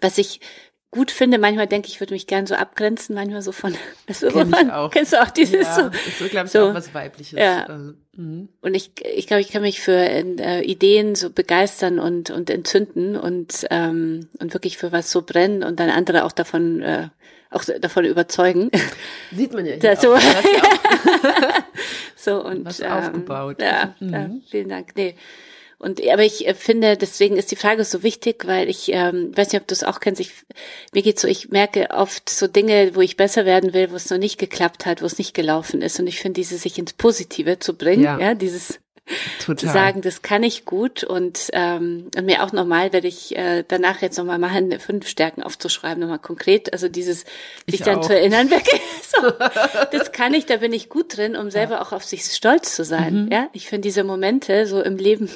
[0.01, 0.41] Was ich
[0.91, 1.39] gut finde.
[1.39, 3.75] Manchmal denke ich, würde mich gern so abgrenzen, manchmal so von.
[4.09, 4.91] Also Kenn ich auch.
[4.91, 5.87] Kennst du auch dieses ja, so?
[6.09, 7.39] Ist so, glaube ich, so, auch was Weibliches.
[7.39, 7.67] Ja.
[7.67, 8.49] Also, mhm.
[8.61, 13.17] und ich, ich glaube, ich kann mich für äh, Ideen so begeistern und und entzünden
[13.17, 17.09] und ähm, und wirklich für was so brennen und dann andere auch davon äh,
[17.51, 18.71] auch davon überzeugen.
[19.33, 20.15] Sieht man ja hier da, so.
[20.15, 20.21] Auch.
[22.17, 23.61] so und was ähm, aufgebaut.
[23.61, 24.13] Ja, mhm.
[24.13, 24.97] ja, vielen Dank.
[24.97, 25.15] Nee.
[25.79, 29.53] Und aber ich äh, finde, deswegen ist die Frage so wichtig, weil ich ähm, weiß
[29.53, 30.21] nicht, ob du es auch kennst.
[30.21, 30.33] Ich,
[30.93, 34.11] mir geht's so, ich merke oft so Dinge, wo ich besser werden will, wo es
[34.11, 36.01] noch nicht geklappt hat, wo es nicht gelaufen ist.
[36.01, 38.81] Und ich finde, diese sich ins Positive zu bringen, ja, ja dieses
[39.39, 39.57] Total.
[39.57, 43.65] zu sagen, das kann ich gut und, ähm, und mir auch nochmal werde ich äh,
[43.67, 46.73] danach jetzt nochmal machen, fünf Stärken aufzuschreiben, nochmal konkret.
[46.73, 47.25] Also dieses,
[47.67, 48.07] sich dann auch.
[48.07, 49.31] zu erinnern, wirklich, so,
[49.93, 51.83] das kann ich, da bin ich gut drin, um selber ja.
[51.83, 53.25] auch auf sich stolz zu sein.
[53.25, 53.33] Mhm.
[53.33, 55.31] Ja, ich finde diese Momente so im Leben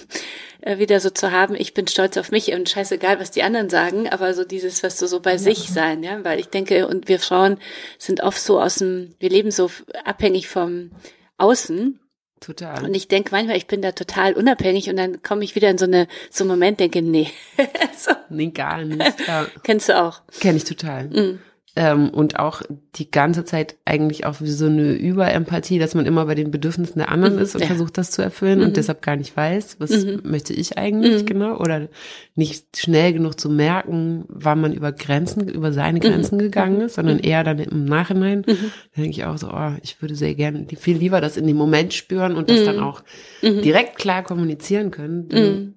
[0.63, 3.69] äh, wieder so zu haben, ich bin stolz auf mich und scheißegal, was die anderen
[3.69, 5.39] sagen, aber so dieses, was du so bei ja.
[5.39, 7.59] sich sein, ja, weil ich denke, und wir Frauen
[7.99, 9.71] sind oft so aus dem, wir leben so
[10.05, 10.91] abhängig vom
[11.39, 11.99] Außen
[12.43, 12.85] Total.
[12.85, 15.79] Und ich denke manchmal, ich bin da total unabhängig und dann komme ich wieder in
[15.79, 17.31] so eine so einen Moment, denke, nee.
[17.97, 18.11] so.
[18.31, 19.29] Nee, gar nicht.
[19.29, 19.47] Ja.
[19.63, 20.23] Kennst du auch?
[20.41, 21.05] Kenn ich total.
[21.05, 21.39] Mhm.
[21.75, 22.61] Ähm, und auch
[22.97, 26.99] die ganze Zeit eigentlich auch wie so eine Überempathie, dass man immer bei den Bedürfnissen
[26.99, 27.69] der anderen ist und ja.
[27.69, 28.67] versucht, das zu erfüllen mhm.
[28.67, 30.21] und deshalb gar nicht weiß, was mhm.
[30.25, 31.27] möchte ich eigentlich mhm.
[31.27, 31.89] genau oder
[32.35, 36.03] nicht schnell genug zu merken, wann man über Grenzen, über seine mhm.
[36.03, 37.25] Grenzen gegangen ist, sondern mhm.
[37.25, 38.43] eher dann im Nachhinein.
[38.43, 38.55] Da
[38.97, 41.95] denke ich auch so, oh, ich würde sehr gerne viel lieber das in dem Moment
[41.95, 43.03] spüren und das dann auch
[43.43, 45.75] direkt klar kommunizieren können.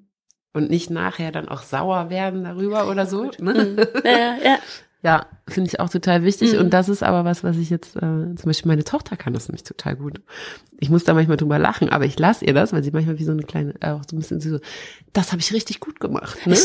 [0.54, 3.30] Und nicht nachher dann auch sauer werden darüber oder so.
[3.40, 3.88] Ne?
[4.06, 4.58] Ja, ja.
[5.06, 6.54] Ja, finde ich auch total wichtig.
[6.54, 6.62] Mhm.
[6.62, 9.48] Und das ist aber was, was ich jetzt, äh, zum Beispiel meine Tochter kann das
[9.48, 10.20] nämlich total gut.
[10.80, 13.24] Ich muss da manchmal drüber lachen, aber ich lasse ihr das, weil sie manchmal wie
[13.24, 14.58] so eine kleine, äh, auch so ein bisschen so,
[15.14, 16.48] das habe ich richtig gut gemacht.
[16.48, 16.58] Ne?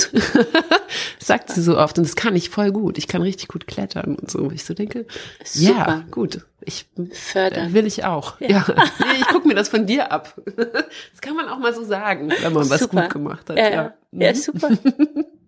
[1.19, 1.99] Sagt sie so oft.
[1.99, 2.97] Und das kann ich voll gut.
[2.97, 4.51] Ich kann richtig gut klettern und so.
[4.51, 5.05] Ich so denke,
[5.45, 5.75] Super.
[5.75, 6.47] ja, gut.
[6.63, 7.75] Ich fördern.
[7.75, 8.41] Will ich auch.
[8.41, 8.49] Ja.
[8.49, 8.65] ja.
[9.01, 10.35] Nee, ich gucke mir das von dir ab.
[10.57, 13.59] Das kann man auch mal so sagen, wenn man was gut gemacht hat.
[13.59, 13.95] Ja, ja.
[14.13, 14.35] ja mhm.
[14.35, 14.71] super.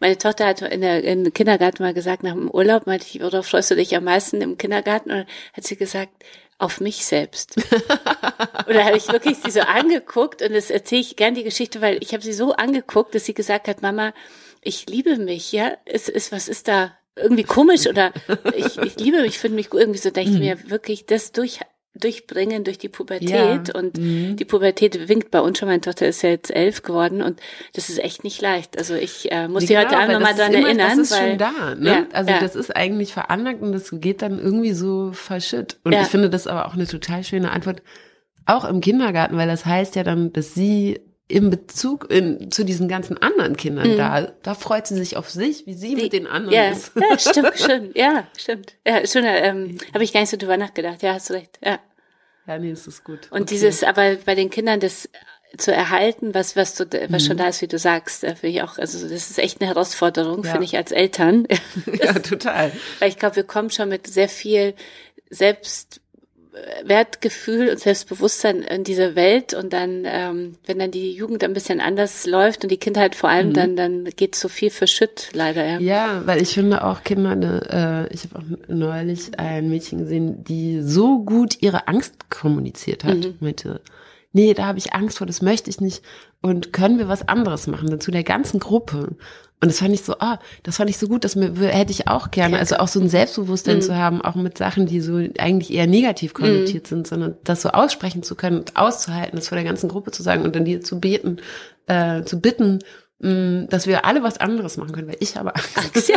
[0.00, 3.46] Meine Tochter hat in der, der Kindergarten mal gesagt, nach dem Urlaub, meinte ich, worauf
[3.46, 5.10] freust du dich am meisten im Kindergarten?
[5.10, 6.12] Und hat sie gesagt,
[6.58, 7.56] auf mich selbst.
[8.66, 11.80] und da habe ich wirklich sie so angeguckt und das erzähle ich gern die Geschichte,
[11.80, 14.12] weil ich habe sie so angeguckt, dass sie gesagt hat, Mama,
[14.60, 18.12] ich liebe mich, ja, es ist, was ist da irgendwie komisch oder
[18.54, 20.44] ich, ich liebe mich, finde mich irgendwie so, denke ich mhm.
[20.44, 21.60] mir wirklich, das durch
[21.94, 23.74] durchbringen durch die Pubertät ja.
[23.74, 24.36] und mhm.
[24.36, 25.68] die Pubertät winkt bei uns schon.
[25.68, 27.40] Meine Tochter ist ja jetzt elf geworden und
[27.74, 28.78] das ist echt nicht leicht.
[28.78, 30.88] Also ich äh, muss sie genau, heute Abend nochmal dran immer, erinnern.
[30.90, 31.74] Das ist weil, schon da.
[31.74, 31.90] Ne?
[31.90, 32.40] Ja, also ja.
[32.40, 35.78] das ist eigentlich veranlagt und das geht dann irgendwie so verschütt.
[35.82, 37.82] Und ich finde das aber auch eine total schöne Antwort,
[38.46, 41.00] auch im Kindergarten, weil das heißt ja dann, dass sie
[41.30, 43.96] im Bezug in, zu diesen ganzen anderen Kindern mhm.
[43.96, 46.92] da, da freut sie sich auf sich, wie sie die, mit den anderen ja, ist.
[46.96, 48.74] Ja, stimmt, stimmt, ja, stimmt.
[48.86, 51.02] Ja, schon, ähm, habe ich gar nicht so drüber nachgedacht.
[51.02, 51.58] Ja, hast du recht.
[51.64, 51.78] Ja.
[52.46, 53.30] Ja, nee, ist es gut.
[53.30, 53.54] Und okay.
[53.54, 55.08] dieses, aber bei den Kindern das
[55.56, 57.26] zu erhalten, was, was du, was mhm.
[57.26, 60.44] schon da ist, wie du sagst, finde ich auch, also das ist echt eine Herausforderung,
[60.44, 60.50] ja.
[60.50, 61.46] finde ich als Eltern.
[61.92, 62.72] ja, total.
[62.98, 64.74] Weil ich glaube, wir kommen schon mit sehr viel
[65.28, 66.00] selbst
[66.84, 71.80] Wertgefühl und Selbstbewusstsein in diese Welt und dann, ähm, wenn dann die Jugend ein bisschen
[71.80, 73.54] anders läuft und die Kindheit vor allem, mhm.
[73.54, 75.64] dann dann geht so viel für Schütt leider.
[75.64, 80.00] Ja, ja weil ich finde auch Kinder, ne, äh, ich habe auch neulich ein Mädchen
[80.00, 83.18] gesehen, die so gut ihre Angst kommuniziert hat.
[83.18, 83.34] Mhm.
[83.40, 83.80] Meinte,
[84.32, 86.02] nee, da habe ich Angst vor, das möchte ich nicht.
[86.40, 89.16] Und können wir was anderes machen, dann zu der ganzen Gruppe.
[89.62, 92.08] Und das fand ich so, ah, das fand ich so gut, das mir, hätte ich
[92.08, 92.58] auch gerne.
[92.58, 93.82] Also auch so ein Selbstbewusstsein mhm.
[93.82, 96.88] zu haben, auch mit Sachen, die so eigentlich eher negativ konnotiert mhm.
[96.88, 100.22] sind, sondern das so aussprechen zu können und auszuhalten, das vor der ganzen Gruppe zu
[100.22, 101.38] sagen und dann dir zu beten,
[101.86, 102.78] äh, zu bitten,
[103.20, 106.08] dass wir alle was anderes machen können, weil ich habe Angst.
[106.08, 106.16] Ja.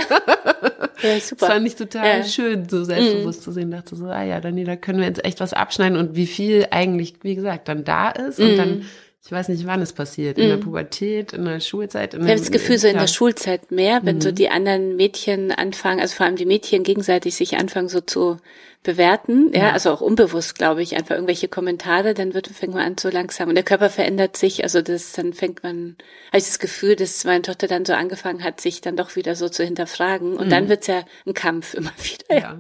[1.02, 1.48] ja, super.
[1.48, 2.24] Das fand ich total ja.
[2.24, 3.44] schön, so selbstbewusst mhm.
[3.44, 3.72] zu sehen.
[3.72, 6.68] Dachte so, ah ja, dann, da können wir jetzt echt was abschneiden und wie viel
[6.72, 8.86] eigentlich, wie gesagt, dann da ist und dann mhm
[9.26, 10.50] ich weiß nicht, wann es passiert, in mhm.
[10.50, 12.14] der Pubertät, in der Schulzeit.
[12.14, 14.22] ich habe das Gefühl, so in der Schulzeit mehr, wenn mhm.
[14.22, 18.38] so die anderen Mädchen anfangen, also vor allem die Mädchen gegenseitig sich anfangen so zu
[18.84, 22.86] bewerten, ja, ja also auch unbewusst, glaube ich, einfach irgendwelche Kommentare, dann wird, fängt man
[22.86, 25.96] an so langsam und der Körper verändert sich, also das, dann fängt man,
[26.28, 29.36] habe ich das Gefühl, dass meine Tochter dann so angefangen hat, sich dann doch wieder
[29.36, 30.52] so zu hinterfragen und mhm.
[30.52, 32.38] dann wird's ja ein Kampf immer wieder.
[32.38, 32.58] Ja.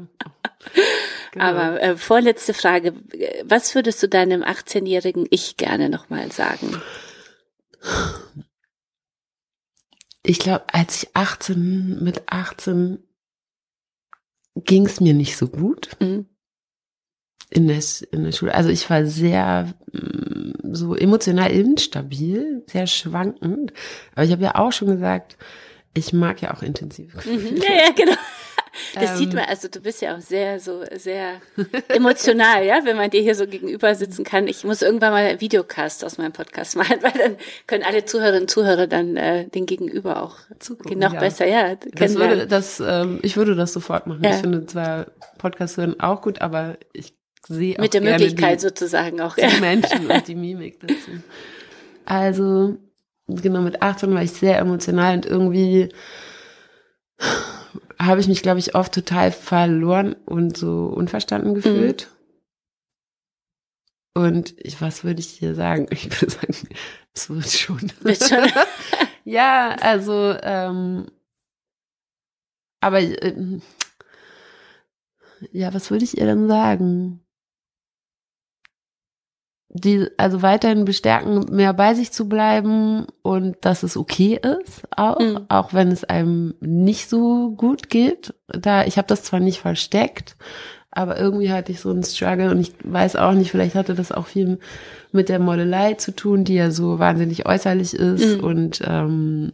[1.33, 1.45] Genau.
[1.45, 2.93] Aber äh, vorletzte Frage.
[3.43, 6.81] Was würdest du deinem 18-jährigen Ich gerne nochmal sagen?
[10.21, 13.03] Ich glaube, als ich 18, mit 18
[14.55, 15.89] ging es mir nicht so gut.
[15.99, 16.27] Mhm.
[17.49, 17.79] In der,
[18.11, 18.55] in der Schule.
[18.55, 23.73] Also ich war sehr mm, so emotional instabil, sehr schwankend.
[24.15, 25.37] Aber ich habe ja auch schon gesagt,
[25.93, 27.51] ich mag ja auch intensive Gefühle.
[27.51, 27.57] Mhm.
[27.57, 28.17] Ja, ja, genau.
[28.93, 31.41] Das ähm, sieht man, also du bist ja auch sehr, so, sehr
[31.87, 34.47] emotional, ja, wenn man dir hier so gegenüber sitzen kann.
[34.47, 38.43] Ich muss irgendwann mal einen Videocast aus meinem Podcast machen, weil dann können alle Zuhörerinnen
[38.43, 41.19] und Zuhörer dann äh, den Gegenüber auch Zugucken, noch ja.
[41.19, 41.75] besser, ja.
[41.93, 44.23] Das würde, das, ähm, ich würde das sofort machen.
[44.23, 44.31] Ja.
[44.31, 45.07] Ich finde zwar
[45.39, 47.15] Podcast hören auch gut, aber ich
[47.47, 49.59] sehe auch Mit der Möglichkeit die, sozusagen auch, die ja.
[49.59, 51.23] Menschen und die Mimik dazu.
[52.05, 52.77] Also,
[53.27, 55.89] genau, mit 18 war ich sehr emotional und irgendwie
[57.99, 62.09] habe ich mich, glaube ich, oft total verloren und so unverstanden gefühlt.
[62.09, 62.23] Mhm.
[64.15, 65.87] Und ich, was würde ich dir sagen?
[65.91, 66.55] Ich würde sagen,
[67.13, 67.91] es wird schon.
[68.01, 68.47] Wird schon.
[69.25, 71.07] ja, also, ähm,
[72.81, 73.59] aber äh,
[75.51, 77.22] ja, was würde ich ihr denn sagen?
[79.73, 85.19] Die, also weiterhin bestärken, mehr bei sich zu bleiben und dass es okay ist, auch,
[85.19, 85.39] mhm.
[85.49, 88.35] auch wenn es einem nicht so gut geht.
[88.47, 90.37] Da, ich habe das zwar nicht versteckt,
[90.91, 94.11] aber irgendwie hatte ich so einen Struggle und ich weiß auch nicht, vielleicht hatte das
[94.11, 94.59] auch viel
[95.11, 98.43] mit der Modelei zu tun, die ja so wahnsinnig äußerlich ist mhm.
[98.43, 99.53] und ähm,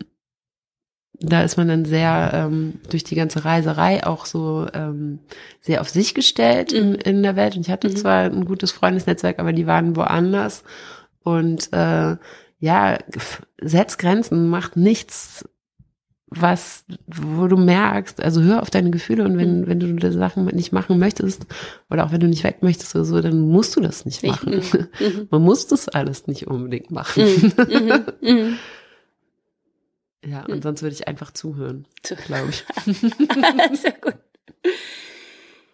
[1.21, 5.19] da ist man dann sehr ähm, durch die ganze Reiserei auch so ähm,
[5.59, 7.55] sehr auf sich gestellt in, in der Welt.
[7.55, 7.95] Und ich hatte mhm.
[7.95, 10.63] zwar ein gutes Freundesnetzwerk, aber die waren woanders.
[11.21, 12.15] Und äh,
[12.59, 12.97] ja,
[13.61, 15.45] setz Grenzen, macht nichts,
[16.31, 19.67] was, wo du merkst, also hör auf deine Gefühle und wenn, mhm.
[19.67, 21.47] wenn du die Sachen nicht machen möchtest
[21.89, 24.61] oder auch wenn du nicht weg möchtest oder so, dann musst du das nicht machen.
[24.99, 25.27] Mhm.
[25.31, 27.23] Man muss das alles nicht unbedingt machen.
[28.21, 28.57] Mhm.
[30.25, 30.61] Ja, und hm.
[30.61, 31.85] sonst würde ich einfach zuhören,
[32.25, 32.65] glaube ich.
[33.79, 34.15] Sehr gut.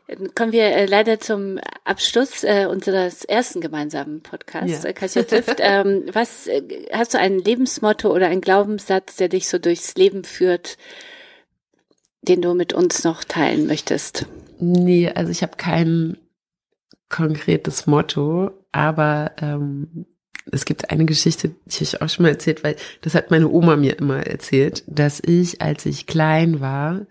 [0.08, 4.90] Dann kommen wir äh, leider zum Abschluss äh, unseres ersten gemeinsamen Podcasts, ja.
[4.90, 5.58] äh, Katja trifft.
[5.60, 6.62] ähm, was äh,
[6.94, 10.78] hast du ein Lebensmotto oder einen Glaubenssatz, der dich so durchs Leben führt,
[12.22, 14.28] den du mit uns noch teilen möchtest?
[14.60, 16.18] Nee, also ich habe kein
[17.10, 20.06] konkretes Motto, aber ähm,
[20.52, 23.76] es gibt eine Geschichte, die ich auch schon mal erzählt, weil das hat meine Oma
[23.76, 27.06] mir immer erzählt, dass ich, als ich klein war,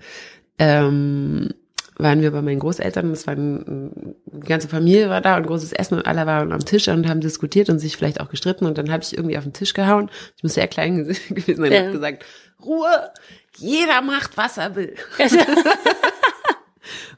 [0.59, 1.51] ähm,
[1.97, 5.73] waren wir bei meinen Großeltern, das war ein, die ganze Familie war da und großes
[5.73, 8.79] Essen und alle waren am Tisch und haben diskutiert und sich vielleicht auch gestritten und
[8.79, 10.11] dann habe ich irgendwie auf den Tisch gehauen.
[10.37, 11.91] Ich muss sehr klein gewesen sein und ja.
[11.91, 12.25] gesagt,
[12.65, 13.11] Ruhe,
[13.57, 14.95] jeder macht, was er will.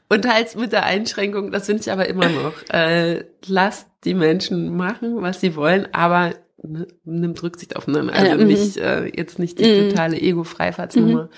[0.09, 4.75] und halt mit der Einschränkung, das finde ich aber immer noch, äh, lasst die Menschen
[4.75, 8.13] machen, was sie wollen, aber ne, nimmt Rücksicht aufeinander.
[8.13, 8.47] Also mhm.
[8.47, 9.89] nicht, äh, jetzt nicht die mhm.
[9.89, 11.29] totale Ego-Freifahrtsnummer, mhm.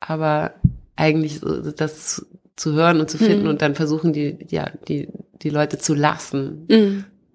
[0.00, 0.54] aber
[0.96, 3.50] eigentlich so, das zu hören und zu finden mhm.
[3.50, 5.08] und dann versuchen die, ja, die,
[5.42, 6.66] die Leute zu lassen.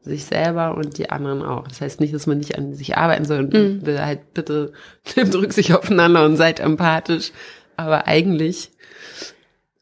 [0.01, 1.67] Sich selber und die anderen auch.
[1.67, 3.99] Das heißt nicht, dass man nicht an sich arbeiten soll und mhm.
[3.99, 4.71] halt bitte
[5.17, 7.33] nimmt Rücksicht aufeinander und seid empathisch.
[7.75, 8.71] Aber eigentlich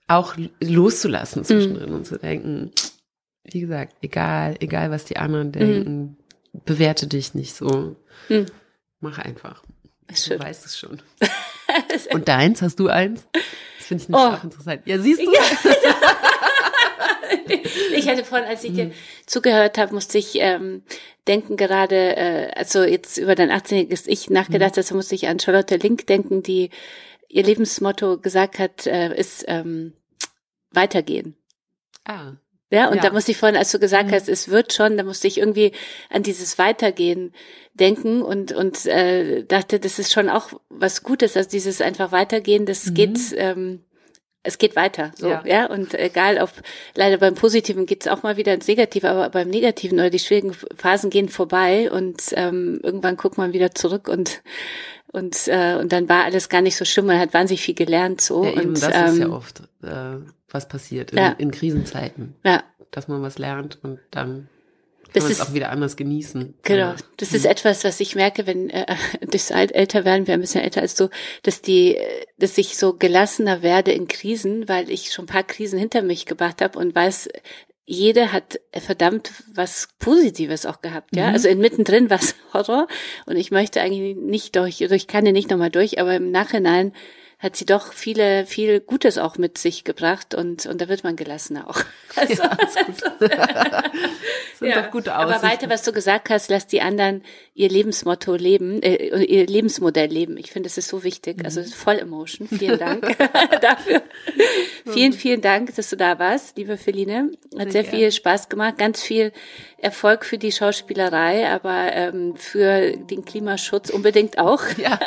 [0.08, 2.72] auch loszulassen zwischendrin und zu denken,
[3.44, 6.18] wie gesagt, egal, egal was die anderen denken,
[6.66, 7.96] bewerte dich nicht so.
[9.00, 9.64] Mach einfach.
[10.28, 11.02] Du weißt es schon.
[12.12, 13.28] und deins, hast du eins?
[13.88, 14.22] finde ich nicht oh.
[14.22, 14.82] auch interessant.
[14.86, 15.32] Ja, siehst du?
[15.32, 15.42] Ja.
[17.96, 18.92] ich hatte vorhin, als ich dir hm.
[19.26, 20.84] zugehört habe, musste ich ähm,
[21.28, 24.80] denken gerade, äh, also jetzt über dein 18-jähriges Ich nachgedacht, mhm.
[24.80, 26.70] also musste ich an Charlotte Link denken, die
[27.28, 29.94] ihr Lebensmotto gesagt hat, äh, ist ähm,
[30.72, 31.36] weitergehen.
[32.06, 32.34] Ah.
[32.70, 33.04] Ja, und ja.
[33.04, 34.14] da musste ich vorhin, als du gesagt mhm.
[34.14, 35.72] hast, es wird schon, da musste ich irgendwie
[36.10, 37.34] an dieses Weitergehen
[37.74, 42.66] denken und und äh, dachte, das ist schon auch was Gutes, also dieses einfach Weitergehen,
[42.66, 42.94] das mhm.
[42.94, 43.84] geht, ähm,
[44.44, 45.44] es geht weiter, so ja.
[45.46, 45.66] ja.
[45.68, 46.52] Und egal, ob
[46.94, 50.54] leider beim Positiven geht's auch mal wieder ins Negative, aber beim Negativen oder die schwierigen
[50.54, 54.42] Phasen gehen vorbei und ähm, irgendwann guckt man wieder zurück und
[55.12, 57.06] und äh, und dann war alles gar nicht so schlimm.
[57.08, 58.44] Man hat wahnsinnig viel gelernt so.
[58.44, 59.62] Ja, eben, und das ähm, ist ja ähm, oft.
[59.84, 60.18] Äh,
[60.50, 61.32] was passiert in, ja.
[61.38, 62.36] in Krisenzeiten.
[62.44, 62.64] Ja.
[62.92, 64.48] Dass man was lernt und dann
[65.14, 66.56] das ist auch wieder anders genießen.
[66.64, 66.94] Genau.
[67.16, 70.82] Das ist etwas, was ich merke, wenn äh, durchs älter werden, wir ein bisschen älter
[70.82, 71.10] als du,
[71.44, 71.98] dass die,
[72.38, 76.26] dass ich so gelassener werde in Krisen, weil ich schon ein paar Krisen hinter mich
[76.26, 77.30] gebracht habe und weiß,
[77.90, 81.30] jede hat verdammt was Positives auch gehabt, ja.
[81.30, 81.34] Mhm.
[81.34, 82.88] Also inmitten drin war es Horror
[83.26, 86.92] und ich möchte eigentlich nicht durch, ich kann ja nicht nochmal durch, aber im Nachhinein
[87.40, 91.16] hat sie doch viele, viel Gutes auch mit sich gebracht und, und da wird man
[91.16, 91.82] gelassener auch.
[92.16, 93.30] Also, ja, ist gut.
[94.58, 94.82] sind ja.
[94.82, 95.34] doch gute Aussichten.
[95.36, 97.22] Aber weiter, was du gesagt hast, lass die anderen
[97.54, 100.36] ihr Lebensmotto leben, äh, ihr Lebensmodell leben.
[100.38, 101.46] Ich finde, das ist so wichtig.
[101.46, 101.66] Also mhm.
[101.66, 102.48] voll Emotion.
[102.48, 103.16] Vielen Dank
[103.62, 104.02] dafür.
[104.88, 107.34] vielen, vielen Dank, dass du da warst, liebe Feline.
[107.60, 108.80] Hat sehr, sehr viel Spaß gemacht.
[108.80, 109.32] Ganz viel
[109.78, 114.64] Erfolg für die Schauspielerei, aber ähm, für den Klimaschutz unbedingt auch.
[114.78, 114.98] Ja.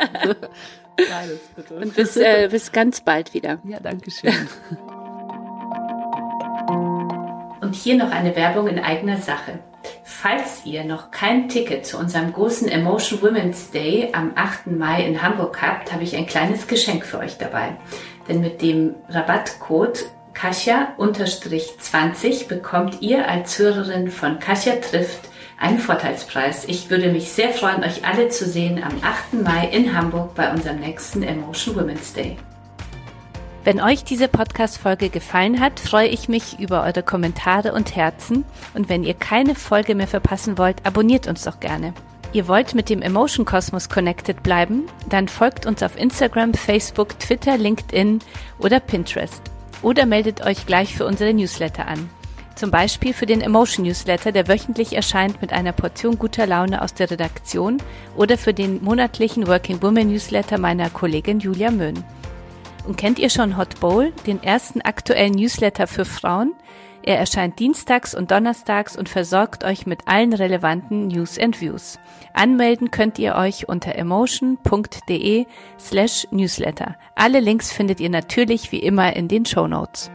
[1.08, 1.76] Beides, bitte.
[1.76, 3.58] Und bis, äh, bis ganz bald wieder.
[3.64, 4.32] Ja, danke schön.
[7.60, 9.60] Und hier noch eine Werbung in eigener Sache.
[10.02, 14.66] Falls ihr noch kein Ticket zu unserem großen Emotion Women's Day am 8.
[14.66, 17.76] Mai in Hamburg habt, habe ich ein kleines Geschenk für euch dabei.
[18.28, 25.29] Denn mit dem Rabattcode Kasia-20 bekommt ihr als Hörerin von Kasia trifft
[25.60, 26.64] einen Vorteilspreis.
[26.64, 29.44] Ich würde mich sehr freuen, euch alle zu sehen am 8.
[29.44, 32.36] Mai in Hamburg bei unserem nächsten Emotion Women's Day.
[33.62, 38.44] Wenn euch diese Podcast-Folge gefallen hat, freue ich mich über eure Kommentare und Herzen.
[38.72, 41.92] Und wenn ihr keine Folge mehr verpassen wollt, abonniert uns doch gerne.
[42.32, 44.84] Ihr wollt mit dem Emotion Kosmos connected bleiben?
[45.10, 48.20] Dann folgt uns auf Instagram, Facebook, Twitter, LinkedIn
[48.58, 49.42] oder Pinterest.
[49.82, 52.08] Oder meldet euch gleich für unsere Newsletter an.
[52.54, 56.92] Zum Beispiel für den Emotion Newsletter, der wöchentlich erscheint mit einer Portion guter Laune aus
[56.94, 57.78] der Redaktion
[58.16, 62.04] oder für den monatlichen Working Woman Newsletter meiner Kollegin Julia Möhn.
[62.86, 66.52] Und kennt ihr schon Hot Bowl, den ersten aktuellen Newsletter für Frauen?
[67.02, 71.98] Er erscheint dienstags und donnerstags und versorgt euch mit allen relevanten News and Views.
[72.34, 75.46] Anmelden könnt ihr euch unter emotion.de
[75.78, 76.96] slash newsletter.
[77.14, 80.10] Alle Links findet ihr natürlich wie immer in den Show Notes.